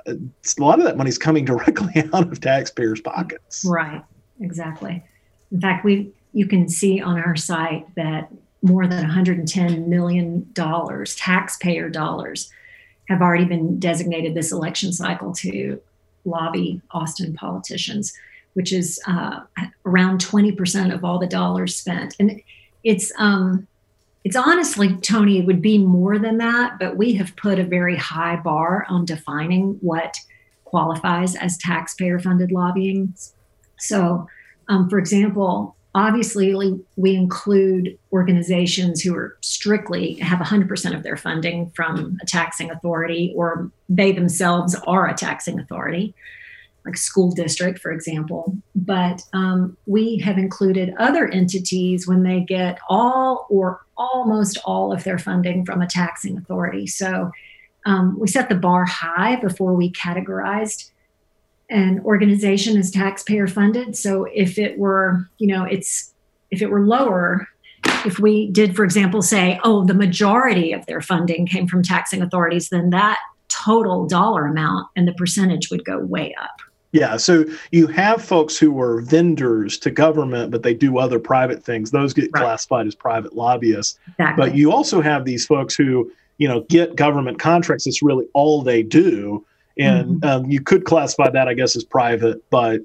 Uh, 0.06 0.14
a 0.14 0.60
lot 0.60 0.78
of 0.78 0.84
that 0.84 0.96
money 0.96 1.08
is 1.08 1.18
coming 1.18 1.44
directly 1.46 2.02
out 2.12 2.30
of 2.30 2.40
taxpayers' 2.40 3.00
pockets. 3.00 3.64
Right. 3.64 4.02
Exactly. 4.40 5.02
In 5.52 5.60
fact, 5.60 5.84
we 5.84 6.12
you 6.32 6.46
can 6.46 6.68
see 6.68 7.00
on 7.00 7.18
our 7.18 7.36
site 7.36 7.92
that 7.96 8.30
more 8.62 8.86
than 8.86 8.98
110 9.00 9.88
million 9.88 10.46
dollars, 10.52 11.16
taxpayer 11.16 11.88
dollars, 11.88 12.50
have 13.08 13.22
already 13.22 13.44
been 13.44 13.78
designated 13.80 14.34
this 14.34 14.52
election 14.52 14.92
cycle 14.92 15.32
to 15.32 15.80
lobby 16.24 16.80
Austin 16.90 17.34
politicians, 17.34 18.12
which 18.52 18.72
is 18.72 19.00
uh, 19.06 19.40
around 19.84 20.20
20% 20.20 20.94
of 20.94 21.04
all 21.04 21.18
the 21.18 21.26
dollars 21.26 21.76
spent. 21.76 22.14
And 22.20 22.40
it's 22.84 23.12
um, 23.18 23.66
it's 24.22 24.36
honestly, 24.36 24.96
Tony, 24.98 25.38
it 25.38 25.46
would 25.46 25.62
be 25.62 25.78
more 25.78 26.18
than 26.18 26.38
that, 26.38 26.78
but 26.78 26.96
we 26.96 27.14
have 27.14 27.34
put 27.36 27.58
a 27.58 27.64
very 27.64 27.96
high 27.96 28.36
bar 28.36 28.84
on 28.88 29.06
defining 29.06 29.78
what 29.80 30.14
qualifies 30.64 31.34
as 31.34 31.56
taxpayer 31.56 32.18
funded 32.18 32.52
lobbying. 32.52 33.14
So, 33.78 34.28
um, 34.68 34.90
for 34.90 34.98
example, 34.98 35.74
obviously 35.94 36.54
we 36.96 37.14
include 37.14 37.98
organizations 38.12 39.00
who 39.00 39.14
are 39.14 39.36
strictly 39.40 40.14
have 40.14 40.38
100% 40.38 40.94
of 40.94 41.02
their 41.02 41.16
funding 41.16 41.70
from 41.70 42.16
a 42.22 42.26
taxing 42.26 42.70
authority 42.70 43.32
or 43.36 43.70
they 43.88 44.12
themselves 44.12 44.74
are 44.86 45.08
a 45.08 45.14
taxing 45.14 45.58
authority 45.58 46.14
like 46.86 46.96
school 46.96 47.30
district 47.30 47.78
for 47.78 47.90
example. 47.90 48.56
But 48.74 49.22
um, 49.32 49.76
we 49.86 50.18
have 50.18 50.38
included 50.38 50.94
other 50.98 51.28
entities 51.28 52.06
when 52.06 52.22
they 52.22 52.40
get 52.40 52.78
all 52.88 53.46
or 53.50 53.80
almost 53.96 54.58
all 54.64 54.92
of 54.92 55.04
their 55.04 55.18
funding 55.18 55.66
from 55.66 55.82
a 55.82 55.86
taxing 55.86 56.38
authority. 56.38 56.86
So 56.86 57.30
um, 57.84 58.18
we 58.18 58.28
set 58.28 58.48
the 58.48 58.54
bar 58.54 58.84
high 58.84 59.36
before 59.36 59.74
we 59.74 59.92
categorized 59.92 60.90
an 61.70 62.00
organization 62.04 62.76
is 62.76 62.90
taxpayer 62.90 63.46
funded. 63.46 63.96
So 63.96 64.26
if 64.34 64.58
it 64.58 64.78
were, 64.78 65.28
you 65.38 65.46
know, 65.46 65.64
it's 65.64 66.12
if 66.50 66.60
it 66.60 66.70
were 66.70 66.84
lower, 66.84 67.48
if 68.04 68.18
we 68.18 68.50
did, 68.50 68.74
for 68.74 68.84
example, 68.84 69.22
say, 69.22 69.58
oh, 69.64 69.84
the 69.84 69.94
majority 69.94 70.72
of 70.72 70.84
their 70.86 71.00
funding 71.00 71.46
came 71.46 71.66
from 71.66 71.82
taxing 71.82 72.20
authorities, 72.22 72.68
then 72.68 72.90
that 72.90 73.18
total 73.48 74.06
dollar 74.06 74.46
amount 74.46 74.88
and 74.96 75.06
the 75.06 75.12
percentage 75.12 75.70
would 75.70 75.84
go 75.84 75.98
way 76.00 76.34
up. 76.42 76.60
Yeah, 76.92 77.18
so 77.18 77.44
you 77.70 77.86
have 77.86 78.20
folks 78.20 78.58
who 78.58 78.80
are 78.80 79.00
vendors 79.02 79.78
to 79.78 79.92
government, 79.92 80.50
but 80.50 80.64
they 80.64 80.74
do 80.74 80.98
other 80.98 81.20
private 81.20 81.62
things. 81.62 81.92
Those 81.92 82.12
get 82.12 82.30
right. 82.32 82.42
classified 82.42 82.88
as 82.88 82.96
private 82.96 83.36
lobbyists. 83.36 83.96
Exactly. 84.08 84.44
But 84.44 84.56
you 84.56 84.72
also 84.72 85.00
have 85.00 85.24
these 85.24 85.46
folks 85.46 85.76
who, 85.76 86.10
you 86.38 86.48
know, 86.48 86.62
get 86.62 86.96
government 86.96 87.38
contracts. 87.38 87.86
It's 87.86 88.02
really 88.02 88.26
all 88.34 88.62
they 88.62 88.82
do 88.82 89.46
and 89.78 90.20
mm-hmm. 90.20 90.44
um, 90.44 90.50
you 90.50 90.60
could 90.60 90.84
classify 90.84 91.30
that, 91.30 91.48
I 91.48 91.54
guess, 91.54 91.76
as 91.76 91.84
private, 91.84 92.42
but 92.50 92.80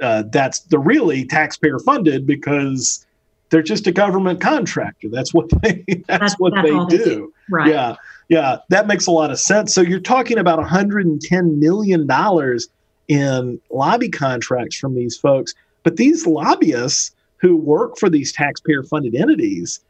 uh, 0.00 0.24
that's 0.30 0.60
the 0.60 0.78
really 0.78 1.24
taxpayer 1.24 1.78
funded 1.80 2.26
because 2.26 3.04
they're 3.50 3.62
just 3.62 3.86
a 3.86 3.92
government 3.92 4.40
contractor. 4.40 5.08
That's 5.08 5.32
what 5.32 5.48
they 5.62 5.84
that's, 5.88 6.20
that's 6.20 6.34
what 6.34 6.54
they, 6.54 6.70
do. 6.70 6.86
they, 6.88 6.96
do. 6.98 7.32
Right. 7.50 7.68
Yeah. 7.68 7.96
Yeah. 8.28 8.58
That 8.68 8.86
makes 8.86 9.06
a 9.06 9.10
lot 9.10 9.30
of 9.30 9.40
sense. 9.40 9.74
So 9.74 9.80
you're 9.80 10.00
talking 10.00 10.38
about 10.38 10.58
110 10.58 11.60
million 11.60 12.06
dollars 12.06 12.68
in 13.08 13.58
lobby 13.70 14.10
contracts 14.10 14.76
from 14.76 14.94
these 14.94 15.16
folks, 15.16 15.54
but 15.82 15.96
these 15.96 16.26
lobbyists 16.26 17.12
who 17.38 17.56
work 17.56 17.96
for 17.96 18.10
these 18.10 18.32
taxpayer 18.32 18.82
funded 18.82 19.14
entities, 19.14 19.80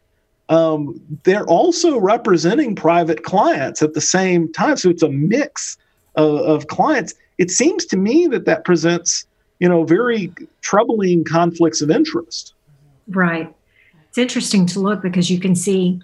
um, 0.49 1.01
they're 1.25 1.47
also 1.47 1.99
representing 1.99 2.77
private 2.77 3.25
clients 3.25 3.83
at 3.83 3.95
the 3.95 4.01
same 4.01 4.53
time. 4.53 4.77
So 4.77 4.89
it's 4.89 5.03
a 5.03 5.11
mix 5.11 5.77
of, 6.19 6.41
of 6.41 6.67
clients, 6.67 7.15
it 7.39 7.51
seems 7.51 7.87
to 7.87 7.97
me 7.97 8.27
that 8.27 8.45
that 8.45 8.65
presents, 8.65 9.25
you 9.61 9.69
know, 9.69 9.85
very 9.85 10.33
troubling 10.61 11.25
conflicts 11.25 11.81
of 11.81 11.91
interest. 11.91 12.55
Right. 13.09 13.55
It's 14.09 14.19
interesting 14.19 14.67
to 14.67 14.81
look 14.81 15.01
because 15.01 15.31
you 15.31 15.39
can 15.39 15.55
see 15.55 16.01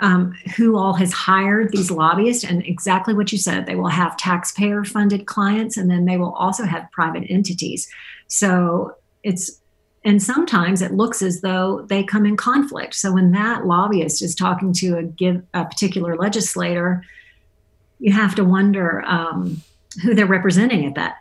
um, 0.00 0.32
who 0.56 0.78
all 0.78 0.94
has 0.94 1.12
hired 1.12 1.72
these 1.72 1.90
lobbyists 1.90 2.44
and 2.44 2.64
exactly 2.64 3.12
what 3.12 3.32
you 3.32 3.38
said. 3.38 3.66
They 3.66 3.76
will 3.76 3.88
have 3.88 4.16
taxpayer 4.16 4.84
funded 4.84 5.26
clients 5.26 5.76
and 5.76 5.90
then 5.90 6.06
they 6.06 6.16
will 6.16 6.32
also 6.32 6.64
have 6.64 6.90
private 6.92 7.24
entities. 7.28 7.88
So 8.28 8.94
it's, 9.22 9.60
and 10.04 10.22
sometimes 10.22 10.80
it 10.80 10.94
looks 10.94 11.20
as 11.20 11.42
though 11.42 11.84
they 11.88 12.02
come 12.02 12.24
in 12.24 12.36
conflict. 12.36 12.94
So 12.94 13.12
when 13.12 13.32
that 13.32 13.66
lobbyist 13.66 14.22
is 14.22 14.34
talking 14.34 14.72
to 14.74 14.96
a, 14.96 15.02
give, 15.02 15.42
a 15.52 15.64
particular 15.66 16.16
legislator, 16.16 17.04
you 18.00 18.12
have 18.12 18.34
to 18.34 18.44
wonder 18.44 19.02
um, 19.02 19.62
who 20.02 20.14
they're 20.14 20.26
representing 20.26 20.86
at 20.86 20.94
that 20.96 21.16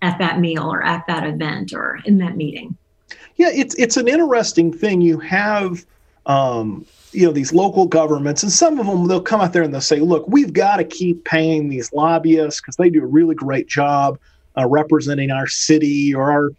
at 0.00 0.18
that 0.18 0.38
meal 0.38 0.72
or 0.72 0.82
at 0.82 1.04
that 1.08 1.26
event 1.26 1.72
or 1.72 1.98
in 2.04 2.18
that 2.18 2.36
meeting. 2.36 2.76
Yeah, 3.36 3.50
it's 3.52 3.74
it's 3.76 3.96
an 3.96 4.06
interesting 4.06 4.72
thing. 4.72 5.00
You 5.00 5.18
have 5.20 5.84
um, 6.26 6.86
you 7.12 7.26
know 7.26 7.32
these 7.32 7.52
local 7.52 7.86
governments, 7.86 8.42
and 8.42 8.52
some 8.52 8.78
of 8.78 8.86
them 8.86 9.08
they'll 9.08 9.20
come 9.20 9.40
out 9.40 9.52
there 9.52 9.62
and 9.62 9.72
they'll 9.72 9.80
say, 9.80 10.00
"Look, 10.00 10.28
we've 10.28 10.52
got 10.52 10.76
to 10.76 10.84
keep 10.84 11.24
paying 11.24 11.68
these 11.68 11.92
lobbyists 11.92 12.60
because 12.60 12.76
they 12.76 12.90
do 12.90 13.02
a 13.02 13.06
really 13.06 13.34
great 13.34 13.66
job 13.66 14.18
uh, 14.56 14.66
representing 14.68 15.30
our 15.30 15.46
city 15.46 16.14
or 16.14 16.30
our 16.30 16.50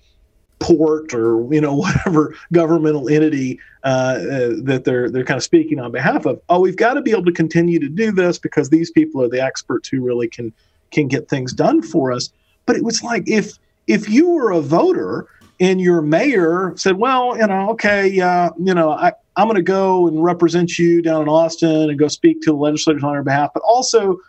port 0.59 1.13
or 1.13 1.51
you 1.53 1.61
know 1.61 1.73
whatever 1.75 2.35
governmental 2.51 3.09
entity 3.09 3.59
uh, 3.83 3.87
uh, 3.87 4.49
that 4.63 4.83
they're 4.85 5.09
they're 5.09 5.25
kind 5.25 5.37
of 5.37 5.43
speaking 5.43 5.79
on 5.79 5.91
behalf 5.91 6.25
of. 6.25 6.41
Oh, 6.49 6.59
we've 6.59 6.75
got 6.75 6.93
to 6.93 7.01
be 7.01 7.11
able 7.11 7.25
to 7.25 7.31
continue 7.31 7.79
to 7.79 7.89
do 7.89 8.11
this 8.11 8.37
because 8.37 8.69
these 8.69 8.91
people 8.91 9.23
are 9.23 9.29
the 9.29 9.41
experts 9.41 9.89
who 9.89 10.01
really 10.01 10.27
can 10.27 10.53
can 10.91 11.07
get 11.07 11.29
things 11.29 11.53
done 11.53 11.81
for 11.81 12.11
us. 12.11 12.31
But 12.65 12.75
it 12.75 12.83
was 12.83 13.03
like 13.03 13.27
if 13.27 13.57
if 13.87 14.09
you 14.09 14.29
were 14.29 14.51
a 14.51 14.61
voter 14.61 15.27
and 15.59 15.81
your 15.81 16.01
mayor 16.01 16.73
said, 16.75 16.97
"Well, 16.97 17.37
you 17.37 17.47
know, 17.47 17.71
okay, 17.71 18.19
uh, 18.19 18.51
you 18.57 18.73
know, 18.73 18.91
I, 18.91 19.13
I'm 19.35 19.47
going 19.47 19.55
to 19.55 19.61
go 19.61 20.07
and 20.07 20.23
represent 20.23 20.77
you 20.77 21.01
down 21.01 21.23
in 21.23 21.29
Austin 21.29 21.89
and 21.89 21.97
go 21.97 22.07
speak 22.07 22.41
to 22.41 22.51
the 22.51 22.57
legislators 22.57 23.03
on 23.03 23.13
your 23.13 23.23
behalf, 23.23 23.51
but 23.53 23.63
also." 23.63 24.19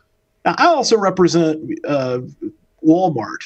I 0.47 0.69
also 0.69 0.97
represent 0.97 1.61
uh, 1.87 2.21
Walmart. 2.87 3.39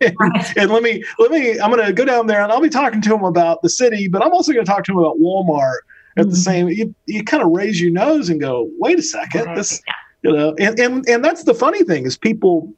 and, 0.00 0.56
and, 0.56 0.70
let 0.70 0.82
me 0.82 1.02
let 1.18 1.30
me 1.30 1.58
I'm 1.60 1.70
going 1.70 1.84
to 1.84 1.92
go 1.92 2.04
down 2.04 2.26
there 2.26 2.42
and 2.42 2.52
I'll 2.52 2.60
be 2.60 2.68
talking 2.68 3.00
to 3.02 3.14
him 3.14 3.24
about 3.24 3.62
the 3.62 3.68
city, 3.68 4.08
but 4.08 4.24
I'm 4.24 4.32
also 4.32 4.52
going 4.52 4.64
to 4.64 4.70
talk 4.70 4.84
to 4.84 4.92
him 4.92 4.98
about 4.98 5.18
Walmart 5.18 5.78
at 6.16 6.22
mm-hmm. 6.22 6.30
the 6.30 6.36
same. 6.36 6.68
You 6.68 6.94
you 7.06 7.24
kind 7.24 7.42
of 7.42 7.50
raise 7.50 7.80
your 7.80 7.92
nose 7.92 8.28
and 8.28 8.40
go, 8.40 8.68
wait 8.78 8.98
a 8.98 9.02
second, 9.02 9.54
this 9.54 9.82
you 10.22 10.32
know, 10.32 10.54
and 10.58 10.78
and 10.78 11.08
and 11.08 11.24
that's 11.24 11.44
the 11.44 11.54
funny 11.54 11.84
thing 11.84 12.04
is 12.04 12.16
people, 12.16 12.72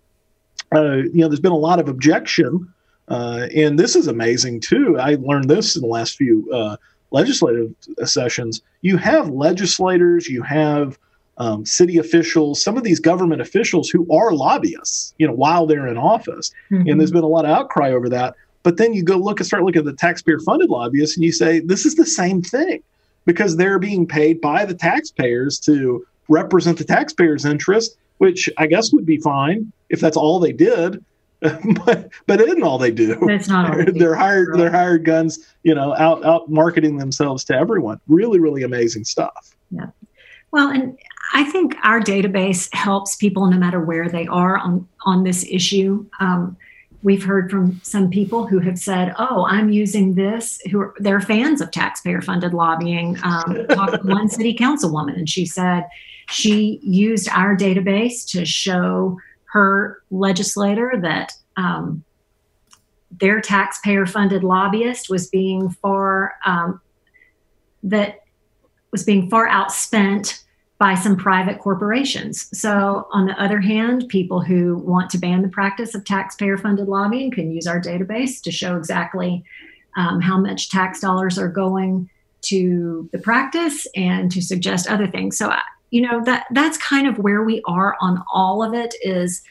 uh, 0.74 0.96
you 0.96 1.20
know, 1.20 1.28
there's 1.28 1.40
been 1.40 1.52
a 1.52 1.56
lot 1.56 1.78
of 1.80 1.88
objection, 1.88 2.72
uh, 3.08 3.46
and 3.54 3.78
this 3.78 3.96
is 3.96 4.06
amazing 4.06 4.60
too. 4.60 4.98
I 4.98 5.16
learned 5.20 5.48
this 5.48 5.76
in 5.76 5.82
the 5.82 5.88
last 5.88 6.16
few 6.16 6.50
uh, 6.52 6.76
legislative 7.10 7.74
sessions. 8.04 8.60
You 8.82 8.96
have 8.98 9.30
legislators, 9.30 10.28
you 10.28 10.42
have 10.42 10.98
um, 11.38 11.64
city 11.64 11.98
officials, 11.98 12.62
some 12.62 12.76
of 12.76 12.84
these 12.84 13.00
government 13.00 13.40
officials 13.40 13.88
who 13.88 14.06
are 14.14 14.32
lobbyists, 14.32 15.14
you 15.18 15.26
know, 15.26 15.32
while 15.32 15.66
they're 15.66 15.86
in 15.86 15.96
office. 15.96 16.52
Mm-hmm. 16.70 16.88
And 16.88 17.00
there's 17.00 17.12
been 17.12 17.24
a 17.24 17.28
lot 17.28 17.44
of 17.44 17.50
outcry 17.50 17.90
over 17.90 18.08
that. 18.08 18.34
But 18.64 18.76
then 18.76 18.92
you 18.92 19.02
go 19.02 19.16
look 19.16 19.40
and 19.40 19.46
start 19.46 19.62
looking 19.62 19.80
at 19.80 19.84
the 19.84 19.92
taxpayer 19.92 20.40
funded 20.40 20.68
lobbyists 20.68 21.16
and 21.16 21.24
you 21.24 21.32
say, 21.32 21.60
this 21.60 21.86
is 21.86 21.94
the 21.94 22.04
same 22.04 22.42
thing 22.42 22.82
because 23.24 23.56
they're 23.56 23.78
being 23.78 24.06
paid 24.06 24.40
by 24.40 24.64
the 24.64 24.74
taxpayers 24.74 25.58
to 25.60 26.04
represent 26.28 26.78
the 26.78 26.84
taxpayers' 26.84 27.44
interest, 27.44 27.96
which 28.18 28.50
I 28.58 28.66
guess 28.66 28.92
would 28.92 29.06
be 29.06 29.18
fine 29.18 29.72
if 29.90 30.00
that's 30.00 30.16
all 30.16 30.40
they 30.40 30.52
did. 30.52 31.04
but 31.40 32.10
but 32.26 32.40
it 32.40 32.48
isn't 32.48 32.64
all 32.64 32.78
they 32.78 32.90
do. 32.90 33.16
It's 33.28 33.46
not. 33.46 33.76
They're, 33.76 33.84
they're 33.92 34.14
hired. 34.16 34.58
They're 34.58 34.72
hired 34.72 35.04
guns. 35.04 35.38
You 35.62 35.72
know, 35.72 35.94
out 35.94 36.24
out 36.24 36.50
marketing 36.50 36.96
themselves 36.96 37.44
to 37.44 37.54
everyone. 37.54 38.00
Really, 38.08 38.40
really 38.40 38.64
amazing 38.64 39.04
stuff. 39.04 39.54
Yeah. 39.70 39.86
Well, 40.50 40.70
and 40.70 40.98
I 41.34 41.44
think 41.44 41.76
our 41.82 42.00
database 42.00 42.72
helps 42.74 43.16
people 43.16 43.46
no 43.46 43.58
matter 43.58 43.80
where 43.80 44.08
they 44.08 44.26
are 44.26 44.56
on, 44.56 44.88
on 45.04 45.24
this 45.24 45.44
issue. 45.48 46.06
Um, 46.20 46.56
we've 47.02 47.22
heard 47.22 47.50
from 47.50 47.80
some 47.82 48.10
people 48.10 48.46
who 48.46 48.58
have 48.60 48.78
said, 48.78 49.14
"Oh, 49.18 49.46
I'm 49.48 49.68
using 49.70 50.14
this." 50.14 50.60
Who 50.70 50.80
are, 50.80 50.94
they're 50.98 51.20
fans 51.20 51.60
of 51.60 51.70
taxpayer-funded 51.70 52.54
lobbying. 52.54 53.18
Um, 53.22 53.66
talked 53.70 54.02
to 54.02 54.08
one 54.08 54.28
city 54.28 54.54
councilwoman, 54.54 55.16
and 55.16 55.28
she 55.28 55.46
said 55.46 55.86
she 56.30 56.80
used 56.82 57.28
our 57.30 57.56
database 57.56 58.26
to 58.30 58.44
show 58.44 59.18
her 59.52 60.02
legislator 60.10 60.94
that 61.02 61.32
um, 61.56 62.04
their 63.10 63.40
taxpayer-funded 63.40 64.44
lobbyist 64.44 65.08
was 65.08 65.28
being 65.28 65.70
far 65.70 66.34
um, 66.44 66.80
that 67.82 68.24
was 68.92 69.04
being 69.04 69.28
far 69.30 69.48
outspent 69.48 70.42
by 70.78 70.94
some 70.94 71.16
private 71.16 71.58
corporations. 71.58 72.48
So, 72.56 73.08
on 73.12 73.26
the 73.26 73.40
other 73.42 73.60
hand, 73.60 74.08
people 74.08 74.40
who 74.40 74.76
want 74.76 75.10
to 75.10 75.18
ban 75.18 75.42
the 75.42 75.48
practice 75.48 75.94
of 75.94 76.04
taxpayer 76.04 76.56
funded 76.56 76.86
lobbying 76.86 77.32
can 77.32 77.50
use 77.50 77.66
our 77.66 77.80
database 77.80 78.40
to 78.42 78.52
show 78.52 78.76
exactly 78.76 79.42
um, 79.96 80.20
how 80.20 80.38
much 80.38 80.70
tax 80.70 81.00
dollars 81.00 81.36
are 81.38 81.48
going 81.48 82.08
to 82.42 83.08
the 83.12 83.18
practice 83.18 83.86
and 83.96 84.30
to 84.30 84.40
suggest 84.40 84.88
other 84.88 85.08
things. 85.08 85.36
So, 85.36 85.52
you 85.90 86.00
know, 86.02 86.22
that 86.24 86.46
that's 86.52 86.78
kind 86.78 87.08
of 87.08 87.18
where 87.18 87.42
we 87.42 87.60
are 87.66 87.96
on 88.00 88.22
all 88.32 88.62
of 88.62 88.72
it 88.72 88.94
is 89.02 89.42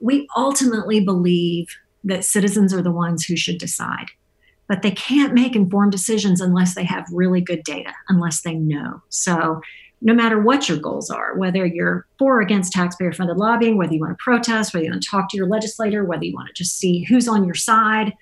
we 0.00 0.28
ultimately 0.36 1.00
believe 1.00 1.68
that 2.02 2.24
citizens 2.26 2.74
are 2.74 2.82
the 2.82 2.92
ones 2.92 3.24
who 3.24 3.36
should 3.36 3.56
decide. 3.58 4.08
but 4.66 4.82
they 4.82 4.90
can't 4.90 5.34
make 5.34 5.54
informed 5.54 5.92
decisions 5.92 6.40
unless 6.40 6.74
they 6.74 6.84
have 6.84 7.06
really 7.12 7.40
good 7.40 7.62
data, 7.64 7.92
unless 8.08 8.42
they 8.42 8.54
know. 8.54 9.02
So, 9.08 9.60
no 10.04 10.12
matter 10.12 10.38
what 10.38 10.68
your 10.68 10.76
goals 10.76 11.08
are, 11.08 11.34
whether 11.36 11.64
you're 11.64 12.06
for 12.18 12.38
or 12.38 12.40
against 12.42 12.74
taxpayer 12.74 13.10
funded 13.10 13.38
lobbying, 13.38 13.78
whether 13.78 13.94
you 13.94 14.00
want 14.00 14.12
to 14.12 14.22
protest, 14.22 14.74
whether 14.74 14.84
you 14.84 14.90
want 14.90 15.02
to 15.02 15.08
talk 15.08 15.30
to 15.30 15.36
your 15.36 15.48
legislator, 15.48 16.04
whether 16.04 16.24
you 16.24 16.34
want 16.34 16.46
to 16.46 16.54
just 16.54 16.78
see 16.78 17.04
who's 17.04 17.26
on 17.26 17.44
your 17.44 17.54
side, 17.54 18.12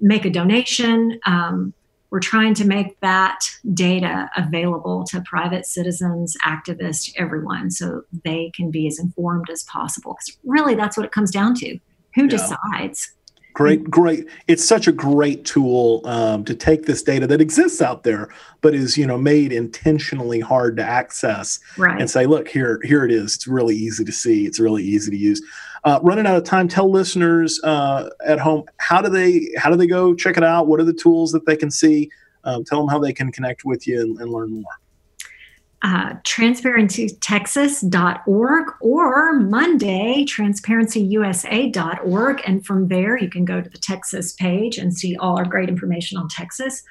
make 0.00 0.24
a 0.24 0.30
donation. 0.30 1.20
Um, 1.26 1.74
we're 2.10 2.20
trying 2.20 2.54
to 2.54 2.66
make 2.66 2.98
that 3.00 3.40
data 3.74 4.30
available 4.34 5.04
to 5.10 5.20
private 5.22 5.66
citizens, 5.66 6.34
activists, 6.42 7.12
everyone, 7.18 7.70
so 7.70 8.02
they 8.24 8.50
can 8.54 8.70
be 8.70 8.86
as 8.86 8.98
informed 8.98 9.50
as 9.50 9.62
possible. 9.64 10.14
Because 10.14 10.38
really, 10.44 10.74
that's 10.74 10.96
what 10.96 11.04
it 11.04 11.12
comes 11.12 11.30
down 11.30 11.54
to 11.56 11.78
who 12.14 12.22
yeah. 12.22 12.28
decides 12.28 13.12
Great, 13.56 13.90
great. 13.90 14.26
It's 14.48 14.62
such 14.62 14.86
a 14.86 14.92
great 14.92 15.46
tool 15.46 16.02
um, 16.04 16.44
to 16.44 16.54
take 16.54 16.84
this 16.84 17.02
data 17.02 17.26
that 17.28 17.40
exists 17.40 17.80
out 17.80 18.02
there, 18.02 18.28
but 18.60 18.74
is 18.74 18.98
you 18.98 19.06
know 19.06 19.16
made 19.16 19.50
intentionally 19.50 20.40
hard 20.40 20.76
to 20.76 20.82
access, 20.82 21.58
right. 21.78 21.98
and 21.98 22.10
say, 22.10 22.26
look 22.26 22.48
here, 22.48 22.80
here 22.84 23.02
it 23.02 23.10
is. 23.10 23.34
It's 23.34 23.46
really 23.46 23.74
easy 23.74 24.04
to 24.04 24.12
see. 24.12 24.44
It's 24.44 24.60
really 24.60 24.84
easy 24.84 25.10
to 25.10 25.16
use. 25.16 25.40
Uh, 25.84 25.98
running 26.02 26.26
out 26.26 26.36
of 26.36 26.44
time. 26.44 26.68
Tell 26.68 26.90
listeners 26.90 27.58
uh, 27.64 28.10
at 28.26 28.38
home 28.38 28.64
how 28.76 29.00
do 29.00 29.08
they 29.08 29.48
how 29.56 29.70
do 29.70 29.76
they 29.76 29.86
go 29.86 30.14
check 30.14 30.36
it 30.36 30.44
out? 30.44 30.66
What 30.66 30.78
are 30.78 30.84
the 30.84 30.92
tools 30.92 31.32
that 31.32 31.46
they 31.46 31.56
can 31.56 31.70
see? 31.70 32.10
Um, 32.44 32.62
tell 32.62 32.80
them 32.80 32.88
how 32.88 32.98
they 32.98 33.14
can 33.14 33.32
connect 33.32 33.64
with 33.64 33.88
you 33.88 34.02
and, 34.02 34.20
and 34.20 34.30
learn 34.30 34.50
more 34.52 34.64
uh, 35.82 36.14
transparencytexas.org 36.26 38.64
or 38.80 39.34
Monday, 39.34 40.24
transparencyusa.org. 40.28 42.42
And 42.46 42.64
from 42.64 42.88
there, 42.88 43.18
you 43.18 43.28
can 43.28 43.44
go 43.44 43.60
to 43.60 43.68
the 43.68 43.76
Texas 43.78 44.32
page 44.32 44.78
and 44.78 44.96
see 44.96 45.16
all 45.16 45.36
our 45.38 45.44
great 45.44 45.68
information 45.68 46.16
on 46.18 46.28
Texas. 46.28 46.82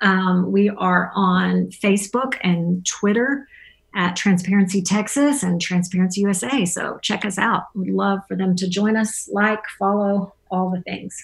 Um, 0.00 0.52
we 0.52 0.70
are 0.70 1.10
on 1.14 1.66
Facebook 1.66 2.38
and 2.42 2.86
Twitter 2.86 3.46
at 3.94 4.14
Transparency 4.14 4.82
Texas 4.82 5.42
and 5.42 5.60
Transparency 5.60 6.20
USA. 6.20 6.64
So 6.64 6.98
check 7.02 7.24
us 7.24 7.38
out. 7.38 7.64
We'd 7.74 7.92
love 7.92 8.20
for 8.28 8.36
them 8.36 8.54
to 8.56 8.68
join 8.68 8.96
us, 8.96 9.28
like, 9.32 9.62
follow, 9.78 10.34
all 10.50 10.70
the 10.70 10.82
things. 10.82 11.16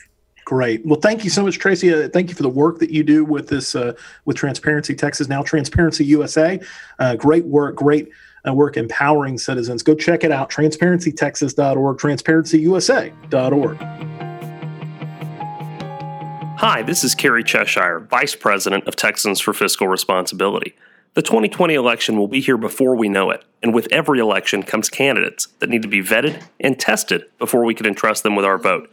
Great. 0.45 0.85
Well, 0.85 1.01
thank 1.01 1.25
you 1.25 1.31
so 1.31 1.43
much, 1.43 1.59
Tracy. 1.59 1.93
Uh, 1.93 2.09
thank 2.09 2.29
you 2.29 2.35
for 2.35 2.43
the 2.43 2.51
work 2.51 2.79
that 2.81 2.91
you 2.91 3.03
do 3.03 3.25
with 3.25 3.49
this, 3.49 3.75
uh, 3.75 3.95
with 4.27 4.37
Transparency 4.37 4.95
Texas, 4.95 5.27
now 5.29 5.43
Transparency 5.43 6.05
USA. 6.05 6.61
Uh, 6.99 7.17
great 7.17 7.47
work, 7.47 7.77
great 7.77 8.11
uh, 8.47 8.53
work 8.53 8.77
empowering 8.77 9.39
citizens. 9.39 9.83
Go 9.83 9.95
check 9.95 10.23
it 10.23 10.31
out, 10.31 10.51
transparencytexas.org, 10.51 11.99
transparencyusa.org. 11.99 13.79
Hi, 16.59 16.83
this 16.83 17.05
is 17.05 17.15
Cary 17.15 17.43
Cheshire, 17.43 18.01
Vice 18.01 18.35
President 18.35 18.87
of 18.87 18.97
Texans 18.97 19.41
for 19.41 19.53
Fiscal 19.53 19.89
Responsibility. 19.89 20.75
The 21.15 21.23
2020 21.23 21.75
election 21.75 22.19
will 22.19 22.29
be 22.29 22.41
here 22.41 22.57
before 22.57 22.97
we 22.97 23.09
know 23.09 23.31
it, 23.31 23.45
and 23.63 23.73
with 23.73 23.87
every 23.93 24.19
election 24.19 24.63
comes 24.63 24.89
candidates 24.89 25.49
that 25.61 25.71
need 25.71 25.83
to 25.83 25.89
be 25.89 26.03
vetted 26.03 26.43
and 26.59 26.79
tested 26.79 27.25
before 27.39 27.65
we 27.65 27.75
can 27.75 27.87
entrust 27.87 28.25
them 28.25 28.35
with 28.35 28.45
our 28.45 28.59
vote. 28.59 28.91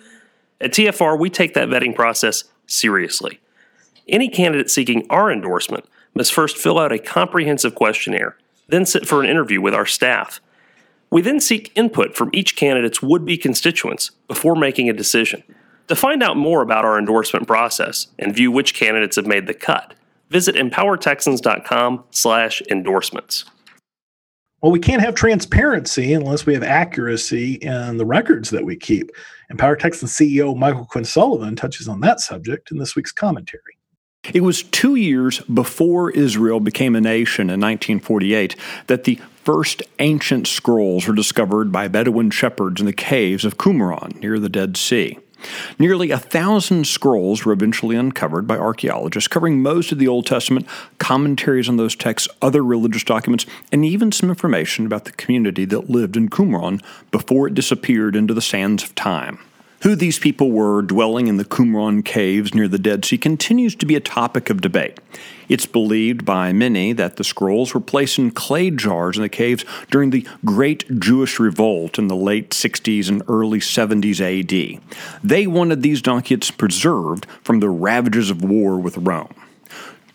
At 0.61 0.71
TFR, 0.71 1.17
we 1.17 1.31
take 1.31 1.55
that 1.55 1.69
vetting 1.69 1.95
process 1.95 2.43
seriously. 2.67 3.39
Any 4.07 4.29
candidate 4.29 4.69
seeking 4.69 5.07
our 5.09 5.31
endorsement 5.31 5.85
must 6.13 6.31
first 6.31 6.57
fill 6.57 6.77
out 6.77 6.91
a 6.91 6.99
comprehensive 6.99 7.73
questionnaire, 7.73 8.37
then 8.67 8.85
sit 8.85 9.07
for 9.07 9.23
an 9.23 9.29
interview 9.29 9.59
with 9.59 9.73
our 9.73 9.87
staff. 9.87 10.39
We 11.09 11.21
then 11.21 11.39
seek 11.39 11.71
input 11.75 12.15
from 12.15 12.29
each 12.31 12.55
candidate's 12.55 13.01
would 13.01 13.25
be 13.25 13.37
constituents 13.37 14.11
before 14.27 14.55
making 14.55 14.87
a 14.87 14.93
decision. 14.93 15.43
To 15.87 15.95
find 15.95 16.21
out 16.21 16.37
more 16.37 16.61
about 16.61 16.85
our 16.85 16.97
endorsement 16.97 17.47
process 17.47 18.07
and 18.19 18.35
view 18.35 18.51
which 18.51 18.75
candidates 18.75 19.15
have 19.15 19.25
made 19.25 19.47
the 19.47 19.53
cut, 19.53 19.95
visit 20.29 20.55
empowertexans.com 20.55 22.03
slash 22.11 22.61
endorsements. 22.69 23.45
Well, 24.61 24.71
we 24.71 24.79
can't 24.79 25.01
have 25.01 25.15
transparency 25.15 26.13
unless 26.13 26.45
we 26.45 26.53
have 26.53 26.63
accuracy 26.63 27.55
in 27.55 27.97
the 27.97 28.05
records 28.05 28.51
that 28.51 28.63
we 28.63 28.75
keep. 28.75 29.11
Empower 29.51 29.75
Texans 29.75 30.13
CEO 30.13 30.55
Michael 30.55 30.85
Quinn 30.85 31.03
Sullivan 31.03 31.57
touches 31.57 31.89
on 31.89 31.99
that 31.99 32.21
subject 32.21 32.71
in 32.71 32.77
this 32.77 32.95
week's 32.95 33.11
commentary. 33.11 33.77
It 34.33 34.41
was 34.41 34.63
two 34.63 34.95
years 34.95 35.41
before 35.41 36.09
Israel 36.11 36.61
became 36.61 36.95
a 36.95 37.01
nation 37.01 37.49
in 37.49 37.59
1948 37.59 38.55
that 38.87 39.03
the 39.03 39.19
first 39.43 39.83
ancient 39.99 40.47
scrolls 40.47 41.05
were 41.05 41.15
discovered 41.15 41.71
by 41.71 41.89
Bedouin 41.89 42.29
shepherds 42.29 42.79
in 42.79 42.85
the 42.85 42.93
caves 42.93 43.43
of 43.43 43.57
Qumran 43.57 44.21
near 44.21 44.39
the 44.39 44.47
Dead 44.47 44.77
Sea. 44.77 45.17
Nearly 45.79 46.11
a 46.11 46.17
thousand 46.17 46.87
scrolls 46.87 47.45
were 47.45 47.53
eventually 47.53 47.95
uncovered 47.95 48.47
by 48.47 48.57
archaeologists, 48.57 49.27
covering 49.27 49.61
most 49.61 49.91
of 49.91 49.99
the 49.99 50.07
Old 50.07 50.25
Testament, 50.25 50.67
commentaries 50.97 51.69
on 51.69 51.77
those 51.77 51.95
texts, 51.95 52.29
other 52.41 52.63
religious 52.63 53.03
documents, 53.03 53.45
and 53.71 53.83
even 53.85 54.11
some 54.11 54.29
information 54.29 54.85
about 54.85 55.05
the 55.05 55.11
community 55.11 55.65
that 55.65 55.89
lived 55.89 56.17
in 56.17 56.29
Qumran 56.29 56.83
before 57.11 57.47
it 57.47 57.53
disappeared 57.53 58.15
into 58.15 58.33
the 58.33 58.41
sands 58.41 58.83
of 58.83 58.95
time. 58.95 59.39
Who 59.81 59.95
these 59.95 60.19
people 60.19 60.51
were 60.51 60.83
dwelling 60.83 61.25
in 61.25 61.37
the 61.37 61.45
Qumran 61.45 62.05
caves 62.05 62.53
near 62.53 62.67
the 62.67 62.77
Dead 62.77 63.03
Sea 63.03 63.17
continues 63.17 63.75
to 63.77 63.87
be 63.87 63.95
a 63.95 63.99
topic 63.99 64.51
of 64.51 64.61
debate. 64.61 64.99
It's 65.49 65.65
believed 65.65 66.23
by 66.23 66.53
many 66.53 66.93
that 66.93 67.15
the 67.15 67.23
scrolls 67.23 67.73
were 67.73 67.79
placed 67.79 68.19
in 68.19 68.29
clay 68.29 68.69
jars 68.69 69.17
in 69.17 69.23
the 69.23 69.29
caves 69.29 69.65
during 69.89 70.11
the 70.11 70.27
Great 70.45 70.99
Jewish 70.99 71.39
Revolt 71.39 71.97
in 71.97 72.09
the 72.09 72.15
late 72.15 72.51
60s 72.51 73.09
and 73.09 73.23
early 73.27 73.59
70s 73.59 74.21
AD. 74.21 74.81
They 75.23 75.47
wanted 75.47 75.81
these 75.81 76.03
documents 76.03 76.51
preserved 76.51 77.25
from 77.41 77.59
the 77.59 77.69
ravages 77.69 78.29
of 78.29 78.43
war 78.43 78.77
with 78.77 78.97
Rome. 78.97 79.33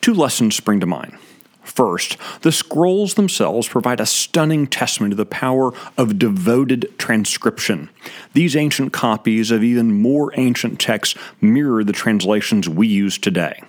Two 0.01 0.15
lessons 0.15 0.55
spring 0.55 0.79
to 0.79 0.87
mind. 0.87 1.19
First, 1.67 2.17
the 2.43 2.53
scrolls 2.53 3.15
themselves 3.15 3.69
provide 3.69 4.01
a 4.01 4.07
stunning 4.07 4.69
testament 4.69 5.11
to 5.11 5.17
the 5.17 5.27
power 5.27 5.73
of 5.99 6.19
devoted 6.19 6.95
transcription. 6.97 7.91
These 8.35 8.55
ancient 8.57 8.93
copies 8.93 9.51
of 9.51 9.65
even 9.65 10.01
more 10.01 10.33
ancient 10.37 10.81
texts 10.81 11.19
mirror 11.41 11.83
the 11.83 11.93
translations 11.93 12.69
we 12.69 12.87
use 12.87 13.19
today. 13.19 13.61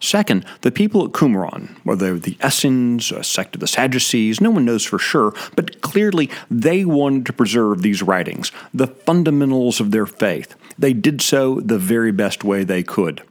Second, 0.00 0.44
the 0.62 0.72
people 0.72 1.04
at 1.04 1.12
Qumran, 1.12 1.76
whether 1.84 2.18
the 2.18 2.36
Essenes, 2.44 3.12
a 3.12 3.22
sect 3.22 3.54
of 3.54 3.60
the 3.60 3.66
Sadducees, 3.66 4.40
no 4.40 4.50
one 4.50 4.64
knows 4.64 4.84
for 4.84 4.98
sure, 4.98 5.34
but 5.54 5.80
clearly 5.82 6.30
they 6.50 6.84
wanted 6.84 7.26
to 7.26 7.32
preserve 7.32 7.82
these 7.82 8.02
writings, 8.02 8.52
the 8.72 8.86
fundamentals 8.86 9.80
of 9.80 9.90
their 9.90 10.06
faith. 10.06 10.56
They 10.78 10.92
did 10.92 11.20
so 11.20 11.60
the 11.60 11.78
very 11.78 12.10
best 12.10 12.42
way 12.42 12.64
they 12.64 12.82
could. 12.82 13.22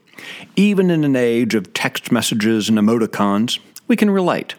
Even 0.56 0.90
in 0.90 1.04
an 1.04 1.16
age 1.16 1.56
of 1.56 1.74
text 1.74 2.12
messages 2.12 2.70
and 2.70 2.78
emoticons, 2.78 3.60
we 3.88 3.96
can 3.96 4.10
relate. 4.10 4.56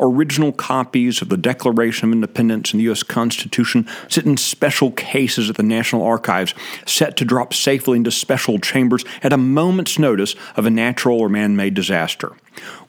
Original 0.00 0.52
copies 0.52 1.22
of 1.22 1.28
the 1.28 1.36
Declaration 1.36 2.08
of 2.08 2.12
Independence 2.12 2.72
and 2.72 2.80
the 2.80 2.84
U.S. 2.84 3.02
Constitution 3.02 3.86
sit 4.08 4.26
in 4.26 4.36
special 4.36 4.90
cases 4.90 5.48
at 5.48 5.56
the 5.56 5.62
National 5.62 6.02
Archives, 6.02 6.54
set 6.84 7.16
to 7.16 7.24
drop 7.24 7.54
safely 7.54 7.96
into 7.96 8.10
special 8.10 8.58
chambers 8.58 9.04
at 9.22 9.32
a 9.32 9.38
moment's 9.38 9.98
notice 9.98 10.34
of 10.56 10.66
a 10.66 10.70
natural 10.70 11.20
or 11.20 11.28
man 11.28 11.56
made 11.56 11.74
disaster. 11.74 12.32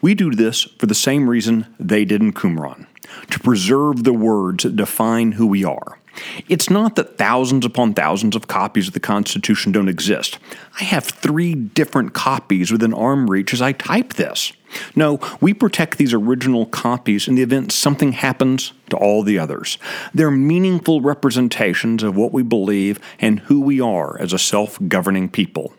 We 0.02 0.16
do 0.16 0.32
this 0.32 0.64
for 0.64 0.88
the 0.88 0.96
same 0.96 1.30
reason 1.30 1.68
they 1.80 2.06
did 2.06 2.22
in 2.22 2.34
Qumran 2.34 2.88
to 3.30 3.40
preserve 3.40 4.04
the 4.04 4.14
words 4.14 4.64
that 4.64 4.76
define 4.76 5.34
who 5.34 5.48
we 5.48 5.64
are. 5.64 6.00
It's 6.48 6.70
not 6.70 6.96
that 6.96 7.18
thousands 7.18 7.66
upon 7.66 7.94
thousands 7.94 8.36
of 8.36 8.48
copies 8.48 8.88
of 8.88 8.94
the 8.94 9.00
Constitution 9.00 9.72
don't 9.72 9.90
exist. 9.90 10.40
I 10.80 10.84
have 10.84 11.06
three 11.06 11.56
different 11.56 12.14
copies 12.14 12.72
within 12.72 12.94
arm 12.94 13.30
reach 13.30 13.54
as 13.54 13.62
I 13.62 13.72
type 13.72 14.14
this. 14.14 14.54
No, 14.96 15.20
we 15.40 15.54
protect 15.54 15.98
these 15.98 16.14
original 16.14 16.66
copies 16.66 17.28
in 17.28 17.36
the 17.36 17.44
event 17.44 17.72
something 17.72 18.12
happens 18.12 18.74
to 18.90 18.98
all 18.98 19.24
the 19.24 19.40
others. 19.40 19.78
They're 20.14 20.32
meaningful 20.32 21.02
representations 21.02 22.04
of 22.04 22.16
what 22.16 22.34
we 22.34 22.44
believe 22.44 23.00
and 23.20 23.40
who 23.42 23.62
we 23.62 23.80
are 23.80 24.20
as 24.20 24.34
a 24.34 24.40
self 24.40 24.78
governing 24.88 25.30
people. 25.30 25.74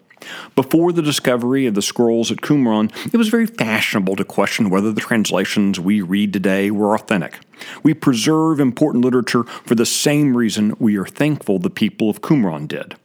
Before 0.55 0.93
the 0.93 1.03
discovery 1.03 1.67
of 1.67 1.75
the 1.75 1.83
scrolls 1.83 2.31
at 2.31 2.39
Qumran, 2.39 2.91
it 3.12 3.17
was 3.17 3.29
very 3.29 3.47
fashionable 3.47 4.17
to 4.17 4.25
question 4.25 4.71
whether 4.71 4.93
the 4.93 5.01
translations 5.01 5.79
we 5.79 6.01
read 6.01 6.33
today 6.33 6.71
were 6.71 6.95
authentic. 6.95 7.39
We 7.83 7.95
preserve 7.95 8.61
important 8.61 9.05
literature 9.05 9.45
for 9.45 9.75
the 9.75 9.87
same 9.87 10.37
reason 10.37 10.77
we 10.79 10.97
are 10.97 11.07
thankful 11.07 11.59
the 11.59 11.71
people 11.71 12.11
of 12.11 12.21
Qumran 12.21 12.69
did. 12.69 12.97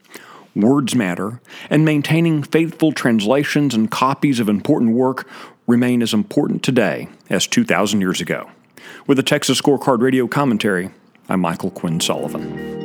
Words 0.54 0.94
matter, 0.94 1.40
and 1.70 1.84
maintaining 1.84 2.42
faithful 2.42 2.92
translations 2.92 3.74
and 3.74 3.90
copies 3.90 4.38
of 4.38 4.48
important 4.48 4.92
work 4.92 5.26
remain 5.66 6.02
as 6.02 6.12
important 6.12 6.62
today 6.62 7.08
as 7.30 7.46
2,000 7.46 8.00
years 8.00 8.20
ago. 8.20 8.50
With 9.06 9.16
the 9.16 9.22
Texas 9.22 9.60
Scorecard 9.60 10.02
Radio 10.02 10.26
commentary, 10.26 10.90
I'm 11.28 11.40
Michael 11.40 11.70
Quinn 11.70 12.00
Sullivan. 12.00 12.81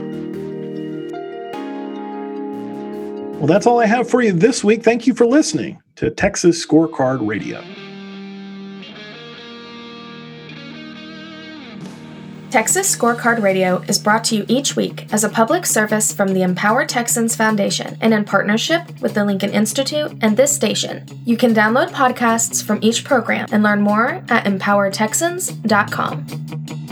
Well, 3.38 3.46
that's 3.46 3.68
all 3.68 3.80
I 3.80 3.86
have 3.86 4.10
for 4.10 4.24
you 4.24 4.32
this 4.32 4.64
week. 4.64 4.84
Thank 4.84 5.06
you 5.06 5.14
for 5.14 5.28
listening 5.28 5.80
to 5.98 6.10
Texas 6.10 6.66
Scorecard 6.66 7.28
Radio. 7.28 7.64
Texas 12.50 12.96
Scorecard 12.96 13.44
Radio 13.44 13.84
is 13.88 14.00
brought 14.00 14.24
to 14.24 14.36
you 14.36 14.46
each 14.48 14.76
week 14.76 15.06
as 15.14 15.24
a 15.24 15.30
public 15.30 15.68
service 15.68 16.12
from 16.12 16.30
the 16.30 16.42
Empower 16.42 16.84
Texans 16.84 17.36
Foundation 17.36 17.96
and 18.02 18.12
in 18.12 18.24
partnership 18.24 18.82
with 19.02 19.14
the 19.14 19.24
Lincoln 19.24 19.52
Institute 19.52 20.18
and 20.22 20.36
this 20.36 20.56
station. 20.56 21.06
You 21.24 21.38
can 21.38 21.54
download 21.54 21.90
podcasts 21.90 22.64
from 22.64 22.80
each 22.82 23.04
program 23.04 23.48
and 23.52 23.62
learn 23.62 23.82
more 23.82 24.24
at 24.30 24.46
empowertexans.com. 24.46 26.87